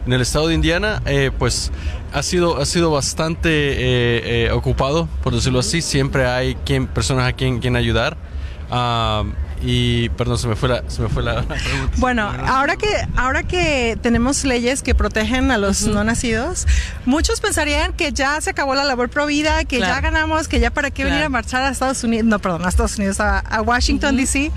[0.07, 1.70] En el estado de Indiana, eh, pues
[2.14, 5.82] ha sido, ha sido bastante eh, eh, ocupado, por decirlo así.
[5.82, 8.16] Siempre hay quien, personas a quien, quien ayudar.
[8.70, 9.24] Ah,
[9.62, 11.94] y, perdón, se me fue la, se me fue la pregunta.
[11.96, 16.66] Bueno, ahora que, ahora que tenemos leyes que protegen a los no nacidos,
[17.04, 19.94] muchos pensarían que ya se acabó la labor pro vida, que Claro.
[19.94, 22.68] ya ganamos, que ya para qué venir a marchar a Estados Unidos, no, perdón, a
[22.68, 24.50] Estados Unidos, a, a Washington, D.C.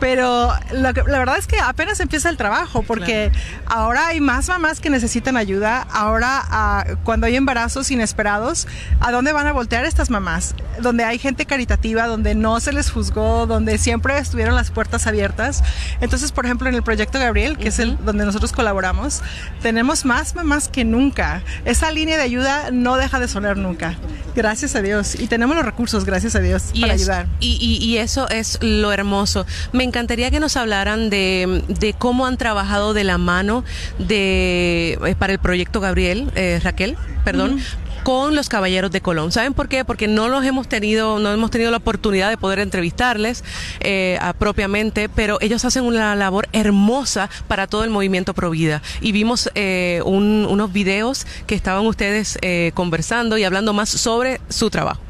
[0.00, 3.32] Pero lo que- la verdad es que apenas empieza el trabajo, porque
[3.66, 5.86] ahora hay más mamás que necesitan ayuda.
[5.90, 8.66] Ahora, ah, cuando hay embarazos inesperados,
[9.00, 10.54] ¿a dónde van a voltear estas mamás?
[10.80, 15.62] Donde hay gente caritativa, donde no se les juzgó, donde siempre estuvieron las puertas abiertas.
[16.00, 19.22] Entonces, por ejemplo, en el proyecto Gabriel, que es el donde nosotros colaboramos,
[19.62, 21.42] tenemos más mamás que nunca.
[21.64, 23.94] Esa línea de ayuda no deja de sonar nunca.
[24.34, 25.14] Gracias a Dios.
[25.18, 27.26] Y tenemos los recursos, gracias a Dios, para es- ayudar.
[27.40, 29.46] Y, y- y eso es lo hermoso.
[29.72, 33.64] Me encantaría que nos hablaran de, de cómo han trabajado de la mano
[33.98, 37.60] de eh, para el proyecto Gabriel, eh, Raquel, perdón.
[38.04, 39.32] con los caballeros de Colón.
[39.32, 39.84] ¿Saben por qué?
[39.84, 43.42] Porque no los hemos tenido, no hemos tenido la oportunidad de poder entrevistarles
[43.80, 48.80] eh, a- propiamente, pero ellos hacen una labor hermosa para todo el movimiento Provida.
[49.00, 54.40] Y vimos eh, un- unos videos que estaban ustedes eh, conversando y hablando más sobre
[54.48, 55.00] su trabajo.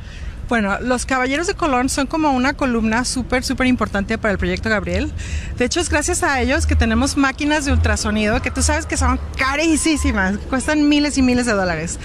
[0.49, 4.71] Bueno, los Caballeros de Colón son como una columna súper, súper importante para el proyecto
[4.71, 5.11] Gabriel.
[5.59, 8.97] De hecho, es gracias a ellos que tenemos máquinas de ultrasonido que tú sabes que
[8.97, 11.99] son carísimas, cuestan miles y miles de dólares.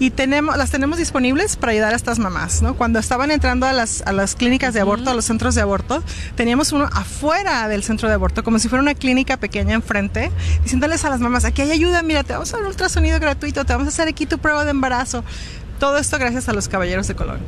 [0.00, 2.74] Y tenemos, las tenemos disponibles para ayudar a estas mamás, ¿no?
[2.74, 6.02] Cuando estaban entrando a las, a las clínicas de aborto, a los centros de aborto,
[6.34, 10.32] teníamos uno afuera del centro de aborto, como si fuera una clínica pequeña enfrente,
[10.64, 13.64] diciéndoles a las mamás, aquí hay ayuda, mira, te vamos a dar un ultrasonido gratuito,
[13.64, 15.22] te vamos a hacer aquí tu prueba de embarazo.
[15.84, 17.40] Todo esto gracias a los Caballeros de Colón.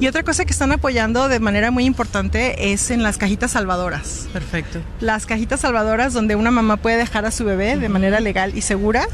[0.00, 4.26] Y otra cosa que están apoyando de manera muy importante es en las cajitas salvadoras.
[4.32, 4.80] Perfecto.
[4.98, 8.62] Las cajitas salvadoras donde una mamá puede dejar a su bebé de manera legal y
[8.62, 9.06] segura.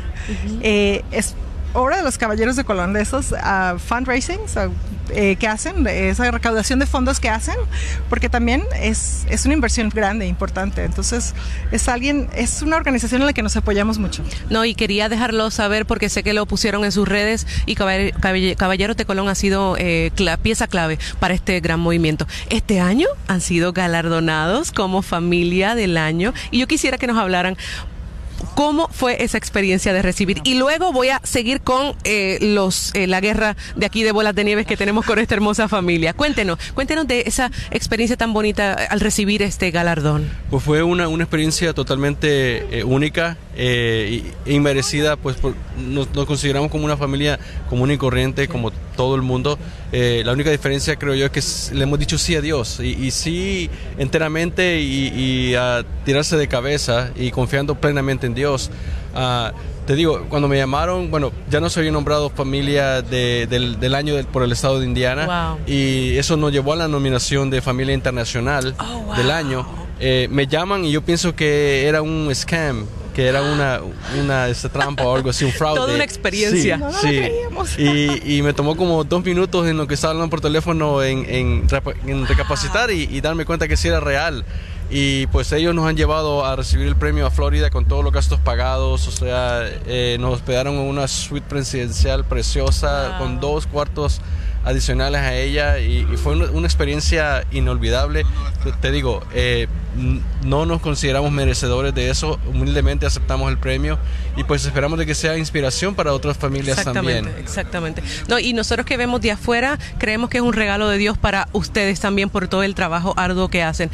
[0.63, 1.35] Eh, es
[1.75, 4.71] obra de los Caballeros de Colón, de esos ah, fundraisings ah,
[5.15, 7.57] eh, que hacen, esa recaudación de fondos que hacen,
[8.09, 10.85] porque también es, es una inversión grande, importante.
[10.85, 11.35] Entonces,
[11.73, 14.23] es alguien, es una organización en la que nos apoyamos mucho.
[14.49, 18.13] No, y quería dejarlo saber porque sé que lo pusieron en sus redes y Caball-
[18.15, 22.27] Caball- Caballeros de Colón ha sido eh, cla- pieza clave para este gran movimiento.
[22.49, 27.57] Este año han sido galardonados como familia del año y yo quisiera que nos hablaran
[28.55, 30.41] ¿Cómo fue esa experiencia de recibir?
[30.45, 34.35] Y luego voy a seguir con eh, los eh, la guerra de aquí de bolas
[34.35, 36.13] de nieves que tenemos con esta hermosa familia.
[36.13, 40.29] Cuéntenos, cuéntenos de esa experiencia tan bonita al recibir este galardón.
[40.51, 46.27] Pues fue una, una experiencia totalmente eh, única eh, e inmerecida, pues por- nos, nos
[46.27, 47.39] consideramos como una familia
[47.69, 49.59] común y corriente, como todo el mundo.
[49.93, 52.91] Eh, la única diferencia creo yo es que le hemos dicho sí a Dios y,
[53.07, 53.69] y sí
[53.99, 58.71] enteramente y, y a tirarse de cabeza y confiando plenamente en Dios.
[59.15, 59.53] Ah,
[59.87, 64.15] te digo, cuando me llamaron, bueno, ya no soy nombrado familia de- del, del año
[64.15, 65.27] del- por el estado de Indiana
[65.57, 65.59] Wow.
[65.67, 69.17] y eso nos llevó a la nominación de familia internacional Oh, wow.
[69.17, 69.67] del año.
[69.99, 73.81] Eh, me llaman y yo pienso que era un scam, que era una,
[74.21, 75.81] una este, trampa o algo así, un fraude.
[75.81, 76.77] Toda una experiencia.
[76.77, 77.07] Sí, No, sí.
[77.09, 77.79] creíamos.
[77.79, 81.25] Y, y me tomó como dos minutos en lo que estaba hablando por teléfono en,
[81.29, 81.67] en,
[82.07, 84.45] en recapacitar y, y darme cuenta que sí era real.
[84.91, 88.13] y pues ellos nos han llevado a recibir el premio a Florida con todos los
[88.13, 94.21] gastos pagados, o sea, eh, nos hospedaron en una suite presidencial preciosa con dos cuartos
[94.65, 98.25] adicionales a ella y, fue una, experiencia inolvidable.
[98.81, 99.69] Te, digo, eh,
[100.43, 103.99] no nos consideramos merecedores de eso, humildemente aceptamos el premio
[104.37, 107.29] y pues esperamos de que sea inspiración para otras familias también.
[107.39, 108.03] Exactamente.
[108.29, 111.49] No, y nosotros que vemos de afuera creemos que es un regalo de Dios para
[111.53, 113.91] ustedes también por todo el trabajo arduo que hacen.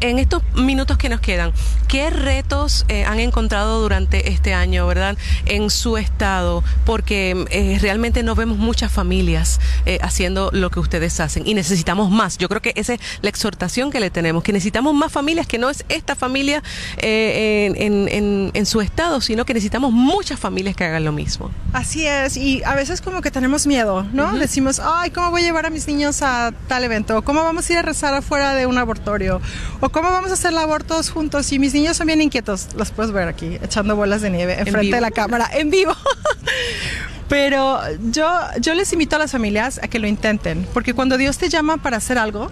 [0.00, 1.52] En estos minutos que nos quedan,
[1.88, 5.16] ¿qué retos eh, han encontrado durante este año, verdad,
[5.46, 6.62] en su estado?
[6.86, 12.10] Porque eh, realmente no vemos muchas familias eh, haciendo lo que ustedes hacen y necesitamos
[12.10, 12.36] más.
[12.36, 15.56] Yo creo que esa es la exhortación que le tenemos, que necesitamos más familias que
[15.56, 16.62] no es esta familia
[16.98, 21.50] eh, en, su estado, sino que necesitamos muchas familias que hagan lo mismo.
[21.72, 24.32] Así es, y a veces como que tenemos miedo, ¿no?
[24.34, 27.22] Decimos, ay, ¿cómo voy a llevar a mis niños a tal evento?
[27.22, 29.40] ¿Cómo vamos a ir a rezar afuera de un abortorio?
[29.80, 31.50] ¿O cómo vamos a hacer abortos juntos?
[31.52, 34.94] Y mis niños son bien inquietos, los puedes ver aquí, echando bolas de nieve enfrente
[34.94, 35.94] de la cámara, en vivo.
[37.30, 37.78] Pero
[38.10, 38.28] yo,
[38.60, 41.76] yo les invito a las familias a que lo intenten, porque cuando Dios te llama
[41.76, 42.50] para hacer algo,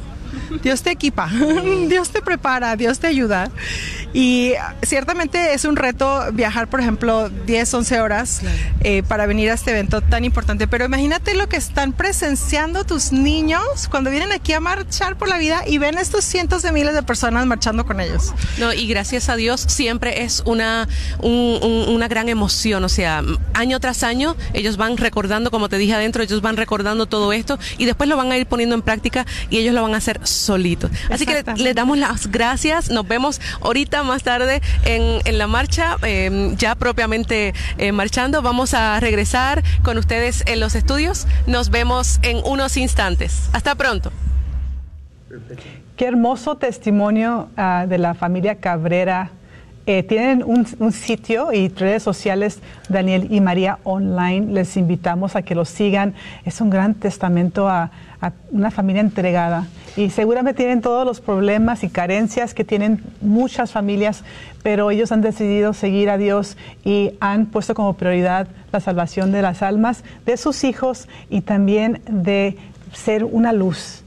[0.63, 1.29] Dios te equipa,
[1.89, 3.51] Dios te prepara, Dios te ayuda.
[4.15, 8.41] Y ciertamente es un reto viajar, por ejemplo, 10, 11 horas
[8.81, 10.67] eh, para venir a este evento tan importante.
[10.67, 15.39] Pero imagínate lo que están presenciando tus niños cuando vienen aquí a marchar por la
[15.39, 18.33] vida y ven estos cientos de miles de personas marchando con ellos.
[18.59, 20.89] No, y gracias a Dios siempre es una,
[21.21, 22.85] una gran emoción.
[22.85, 23.23] O sea,
[23.55, 27.59] año tras año ellos van recordando, como te dije adentro, ellos van recordando todo esto
[27.77, 30.21] y después lo van a ir poniendo en práctica y ellos lo van a hacer
[30.39, 30.91] solitos.
[31.11, 32.91] Así que les damos las gracias.
[32.91, 38.43] Nos vemos ahorita más tarde en, en la marcha, em, ya propiamente eh, marchando.
[38.43, 41.27] Vamos a regresar con ustedes en los estudios.
[41.47, 43.49] Nos vemos en unos instantes.
[43.53, 44.13] Hasta pronto.
[45.97, 49.33] Qué hermoso testimonio ah, de la familia Cabrera
[49.91, 52.61] eh, tienen un, sitio y redes sociales,
[52.91, 54.53] Daniel y María Online.
[54.53, 56.13] Les invitamos a que los sigan.
[56.45, 57.91] Es un gran testamento a,
[58.51, 59.67] una familia entregada.
[59.97, 64.23] Y seguramente tienen todos los problemas y carencias que tienen muchas familias,
[64.63, 69.43] pero ellos han decidido seguir a Dios y han puesto como prioridad la salvación de
[69.43, 72.57] las almas de sus hijos y también de
[72.93, 74.05] ser una luz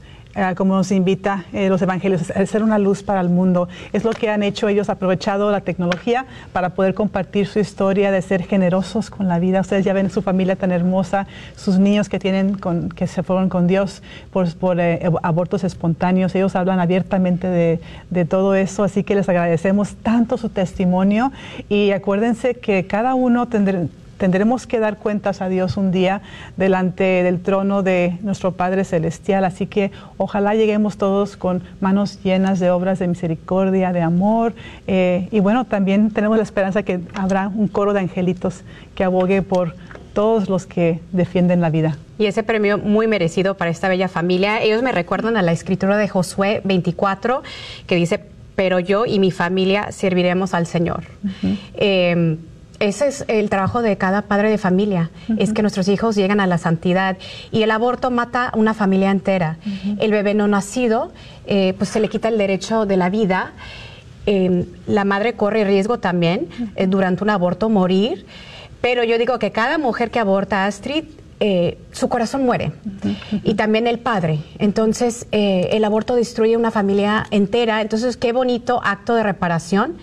[0.56, 3.68] como nos invita eh, los evangelios, a ser una luz para el mundo.
[3.92, 8.22] Es lo que han hecho ellos, aprovechado la tecnología para poder compartir su historia de
[8.22, 9.60] ser generosos con la vida.
[9.60, 11.26] Ustedes ya ven su familia tan hermosa,
[11.56, 14.02] sus niños que tienen, con, que se fueron con Dios
[14.32, 16.34] por, por eh, abortos espontáneos.
[16.34, 17.80] Ellos hablan abiertamente
[18.10, 21.32] de todo eso, así que les agradecemos tanto su testimonio
[21.68, 23.82] y acuérdense que cada uno tendrá
[24.22, 26.22] tendremos que dar cuentas a Dios un día
[26.56, 29.44] delante del trono de nuestro Padre Celestial.
[29.44, 34.54] Así que ojalá lleguemos todos con manos llenas de obras de misericordia, de amor.
[34.86, 38.62] Eh, y bueno, también tenemos la esperanza que habrá un coro de angelitos
[38.94, 39.74] que abogue por
[40.14, 41.98] todos los que defienden la vida.
[42.16, 44.62] Y ese premio muy merecido para esta bella familia.
[44.62, 47.42] Ellos me recuerdan a la escritura de Josué 24,
[47.88, 48.20] que dice,
[48.54, 51.02] pero yo y mi familia serviremos al Señor
[52.82, 56.48] ese es el trabajo de cada padre de familia, es que nuestros hijos lleguen a
[56.48, 57.16] la santidad.
[57.52, 59.58] Y el aborto mata a una familia entera.
[60.00, 61.12] El bebé no nacido,
[61.46, 63.52] eh, pues se le quita el derecho de la vida.
[64.26, 68.26] Em, la madre corre riesgo también eh, durante un aborto morir.
[68.80, 71.04] Pero yo digo que cada mujer que aborta, Astrid,
[71.38, 72.72] eh, su corazón muere
[73.44, 74.40] y también el padre.
[74.58, 77.80] Entonces, el aborto destruye una familia entera.
[77.80, 79.98] Entonces, qué bonito acto de reparación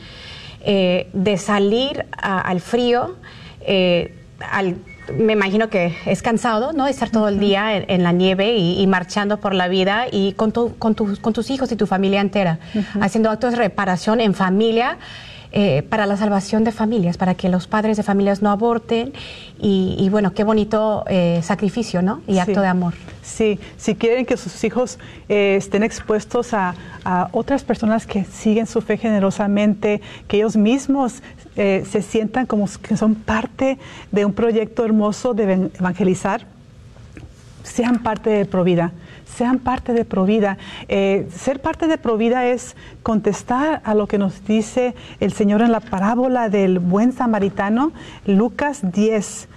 [0.62, 3.16] eh, de salir al frío,
[3.62, 4.16] eh,
[5.18, 6.88] me imagino que es cansado, ¿no?
[6.88, 10.93] Estar todo el día en, la nieve y, marchando por la vida y con, con,
[10.95, 12.60] tus hijos y tu familia entera,
[13.01, 14.97] haciendo actos de reparación en familia.
[15.51, 19.14] Eh, para la salvación de familias, para que los padres de familias no aborten
[19.62, 21.03] y, bueno, qué bonito
[21.41, 22.22] sacrificio, ¿no?
[22.28, 22.93] Y acto de amor.
[23.30, 24.97] Sí, si quieren que sus hijos
[25.30, 26.74] eh, estén expuestos a,
[27.32, 31.24] otras personas que siguen su fe generosamente, que ellos mismos
[31.55, 33.80] eh, se sientan como que son parte
[34.12, 36.45] de un proyecto hermoso de evangelizar,
[37.64, 38.91] sean parte de Provida
[39.36, 40.57] sean parte de Provida.
[40.88, 45.71] Eh, ser parte de Provida es contestar a lo que nos dice el Señor en
[45.71, 47.91] la parábola del buen samaritano,
[48.25, 49.47] Lucas 10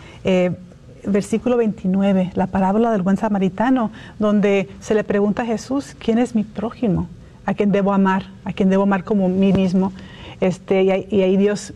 [1.06, 6.34] versículo 29, la parábola del buen samaritano, donde se le pregunta a Jesús, ¿quién es
[6.34, 7.08] mi prójimo?
[7.44, 8.26] ¿A quién debo amar?
[8.44, 9.92] ¿A quién debo amar como mí mismo?
[10.40, 11.72] Este, y, ahí, Dios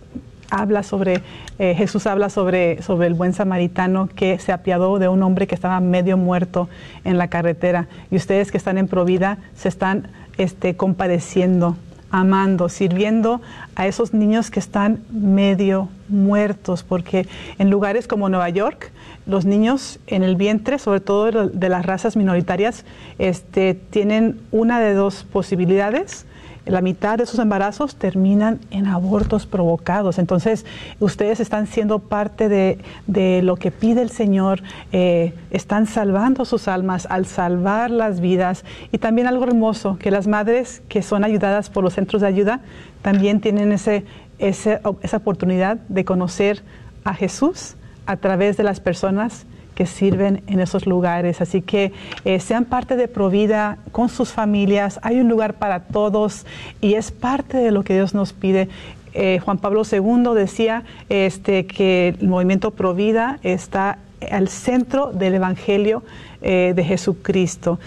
[0.60, 1.22] habla sobre,
[1.58, 5.54] eh, Jesús habla sobre, sobre el buen samaritano que se apiadó de un hombre que
[5.54, 6.68] estaba medio muerto
[7.04, 7.88] en la carretera.
[8.10, 11.76] Y ustedes que están en Provida se están este, compadeciendo
[12.10, 13.40] amando, sirviendo
[13.74, 17.26] a esos niños que están medio muertos, porque
[17.58, 18.92] en lugares como Nueva York,
[19.26, 22.84] los niños en el vientre, sobre todo de las razas minoritarias,
[23.18, 26.26] este, tienen una de dos posibilidades
[26.66, 30.18] la mitad de sus embarazos terminan en abortos provocados.
[30.18, 30.66] Entonces,
[30.98, 34.62] ustedes están siendo parte de, lo que pide el Señor,
[34.92, 38.64] eh, están salvando sus almas al salvar las vidas.
[38.92, 42.60] Y también algo hermoso, que las madres que son ayudadas por los centros de ayuda
[43.02, 44.04] también tienen ese,
[44.38, 46.62] esa oportunidad de conocer
[47.04, 49.46] a Jesús a través de las personas
[49.76, 51.40] que sirven en esos lugares.
[51.40, 51.92] Así que
[52.24, 54.98] eh, sean parte de Provida con sus familias.
[55.02, 56.46] Hay un lugar para todos
[56.80, 58.68] y es parte de lo que Dios nos pide.
[59.12, 63.98] Eh, Juan Pablo II decía este, que el movimiento Provida está
[64.30, 66.02] al centro del Evangelio
[66.40, 67.78] eh, de Jesucristo.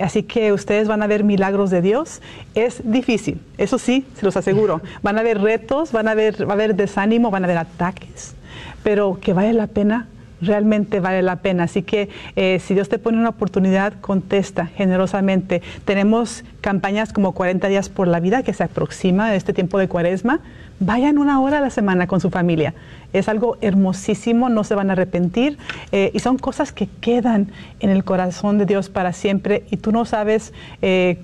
[0.00, 2.20] así que ustedes van a ver milagros de Dios.
[2.54, 4.82] Es difícil, eso sí, se los aseguro.
[5.02, 8.34] Van a haber retos, van a haber, va a haber desánimo, van a haber ataques,
[8.82, 10.08] pero que vale la pena
[10.42, 11.64] realmente vale la pena.
[11.64, 15.62] Así que eh, si Dios te pone una oportunidad, contesta generosamente.
[15.84, 20.40] Tenemos campañas como 40 días por la vida que se aproxima este tiempo de cuaresma.
[20.80, 22.74] Vayan una hora a la semana con su familia.
[23.12, 25.58] Es algo hermosísimo, no se van a arrepentir
[25.92, 27.48] eh, y son cosas que quedan
[27.80, 31.18] en el corazón de Dios para siempre y tú no sabes eh,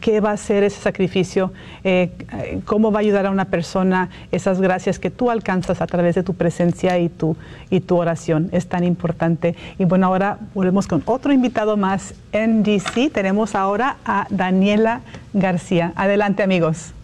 [0.00, 1.52] qué va a ser ese sacrificio,
[1.84, 2.10] eh,
[2.64, 6.22] cómo va a ayudar a una persona esas gracias que tú alcanzas a través de
[6.22, 7.36] tu presencia y tu,
[7.70, 8.48] y tu oración.
[8.52, 9.54] Es tan importante.
[9.78, 13.10] Y bueno, ahora volvemos con otro invitado más en DC.
[13.10, 15.00] Tenemos ahora a Daniela
[15.32, 15.92] García.
[15.96, 16.94] Adelante amigos.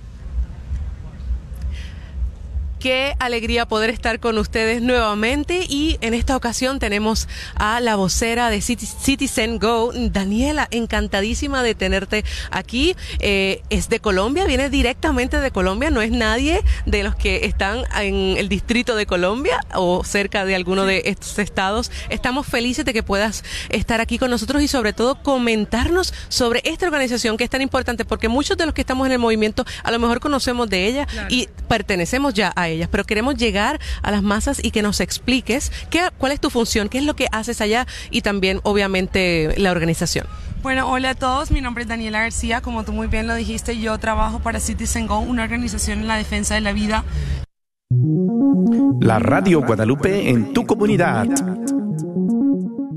[2.87, 7.27] Qué alegría poder estar con ustedes nuevamente y en esta ocasión tenemos
[7.57, 12.95] a la vocera de Citizen Go, Daniela, encantadísima de tenerte aquí.
[13.19, 17.83] Eh, es de Colombia, viene directamente de Colombia, no es nadie de los que están
[18.01, 21.91] en el distrito de Colombia o cerca de alguno de estos estados.
[22.09, 26.87] Estamos felices de que puedas estar aquí con nosotros y sobre todo comentarnos sobre esta
[26.87, 29.91] organización que es tan importante porque muchos de los que estamos en el movimiento a
[29.91, 34.23] lo mejor conocemos de ella y pertenecemos ya a ellas, pero queremos llegar a las
[34.23, 37.61] masas y que nos expliques qué, cuál es tu función, qué es lo que haces
[37.61, 40.27] allá y también, obviamente, la organización.
[40.63, 43.79] Bueno, hola a todos, mi nombre es Daniela García, como tú muy bien lo dijiste,
[43.79, 47.05] yo trabajo para Citizen Go, una organización en la defensa de la vida.
[49.01, 51.29] La Radio Guadalupe en tu comunidad.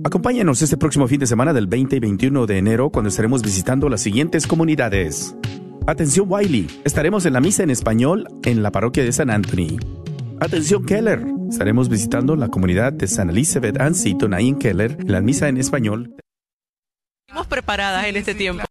[0.04, 3.90] Acompáñanos este próximo fin de semana del 20 y 21 de enero cuando estaremos visitando
[3.90, 5.36] las siguientes comunidades.
[5.90, 9.80] Atención Wiley, estaremos en la misa en español en la parroquia de San Anthony.
[10.40, 15.12] Atención Keller, estaremos visitando la comunidad de San Elizabeth and Seton ahí en Keller en
[15.12, 16.16] la misa en español.
[17.28, 18.66] Estamos preparadas en este tiempo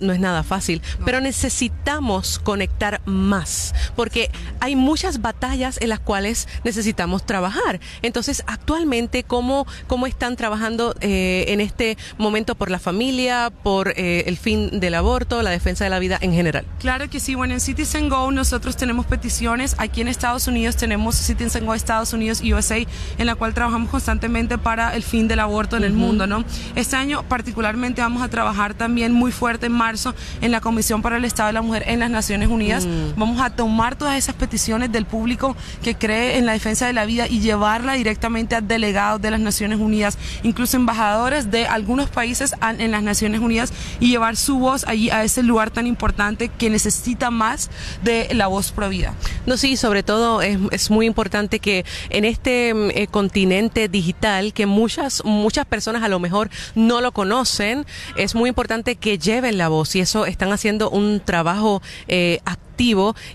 [0.00, 4.30] no es nada fácil, pero necesitamos conectar más, porque
[4.60, 7.80] hay muchas batallas en las cuales necesitamos trabajar.
[8.02, 14.24] Entonces, actualmente, ¿cómo, cómo están trabajando eh, en este momento por la familia, por eh,
[14.26, 16.66] el fin del aborto, la defensa de la vida en general?
[16.78, 17.34] Claro que sí.
[17.34, 19.74] Bueno, en Citizen Go nosotros tenemos peticiones.
[19.78, 24.58] Aquí en Estados Unidos tenemos Citizen Go Estados Unidos USA, en la cual trabajamos constantemente
[24.58, 26.44] para el fin del aborto en el mundo, ¿no?
[26.74, 31.16] Este año particularmente vamos a trabajar también muy fuerte en marzo en la Comisión para
[31.16, 32.86] el Estado de la Mujer en las Naciones Unidas.
[32.86, 33.16] Mm.
[33.16, 37.04] Vamos a tomar todas esas peticiones del público que cree en la defensa de la
[37.06, 42.54] vida y llevarla directamente a delegados de las Naciones Unidas, incluso embajadores de algunos países
[42.78, 46.68] en las Naciones Unidas y llevar su voz allí a ese lugar tan importante que
[46.68, 47.70] necesita más
[48.02, 49.14] de la voz pro vida.
[49.46, 54.66] No, sí, sobre todo es, muy importante que en este mm, eh, continente digital que
[54.66, 59.68] muchas muchas personas a lo mejor no lo conocen, es muy importante que lleven la
[59.68, 62.40] voz y eso están haciendo un trabajo eh,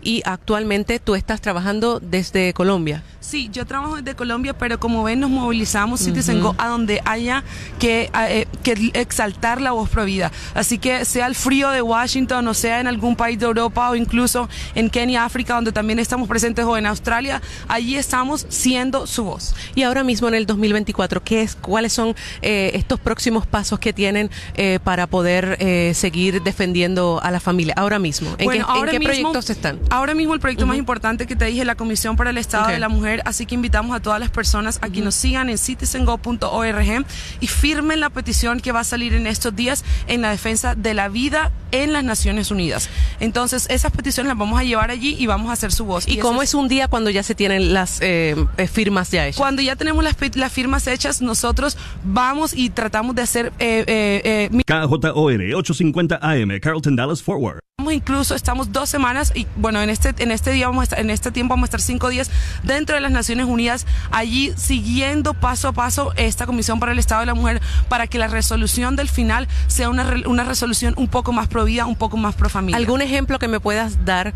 [0.02, 3.04] y actualmente tú estás trabajando desde Colombia.
[3.20, 7.44] Sí, yo trabajo desde Colombia, pero como ven, nos movilizamos Citizen Go a donde haya
[7.80, 10.32] que, eh, que exaltar la voz pro vida.
[10.56, 13.96] Así que sea el frío de Washington o sea en algún país de Europa o
[13.96, 19.24] incluso en Kenia, África, donde también estamos presentes o en Australia, allí estamos siendo su
[19.24, 19.56] voz.
[19.76, 23.94] Y ahora mismo en el 2024, ¿qué es, ¿cuáles son eh, estos próximos pasos que
[23.94, 25.58] tienen eh, para poder
[25.94, 27.76] seguir defendiendo a la familia?
[27.78, 29.00] Ahora mismo, ¿en qué,
[29.32, 29.80] proyectos están?
[29.90, 32.80] Ahora mismo el proyecto más importante que te dije, la Comisión para el Estado de
[32.80, 37.06] la Mujer así que invitamos a todas las personas a que nos sigan en citizengo.org
[37.40, 40.94] y firmen la petición que va a salir en estos días en la defensa de
[40.94, 42.90] la vida en las Naciones Unidas.
[43.20, 46.08] Entonces, esas peticiones las vamos a llevar allí y vamos a hacer su voz.
[46.08, 49.38] ¿Y, cómo es un día cuando ya se tienen las eh, eh, firmas ya hechas?
[49.38, 53.54] Cuando ya tenemos las, las, firmas hechas, nosotros vamos y tratamos de hacer...
[53.60, 59.82] Eh, eh, eh KJOR 850 AM, Carlton Dallas Forward incluso estamos dos semanas y bueno
[59.82, 62.30] en este en este día vamos en este tiempo vamos a estar cinco días
[62.64, 67.22] dentro de las Naciones Unidas allí siguiendo paso a paso esta comisión para el Estado
[67.22, 71.32] de la Mujer para que la resolución del final sea una, una resolución un poco
[71.32, 72.78] más provida un poco más pro familia.
[72.78, 74.34] Algún ejemplo que me puedas dar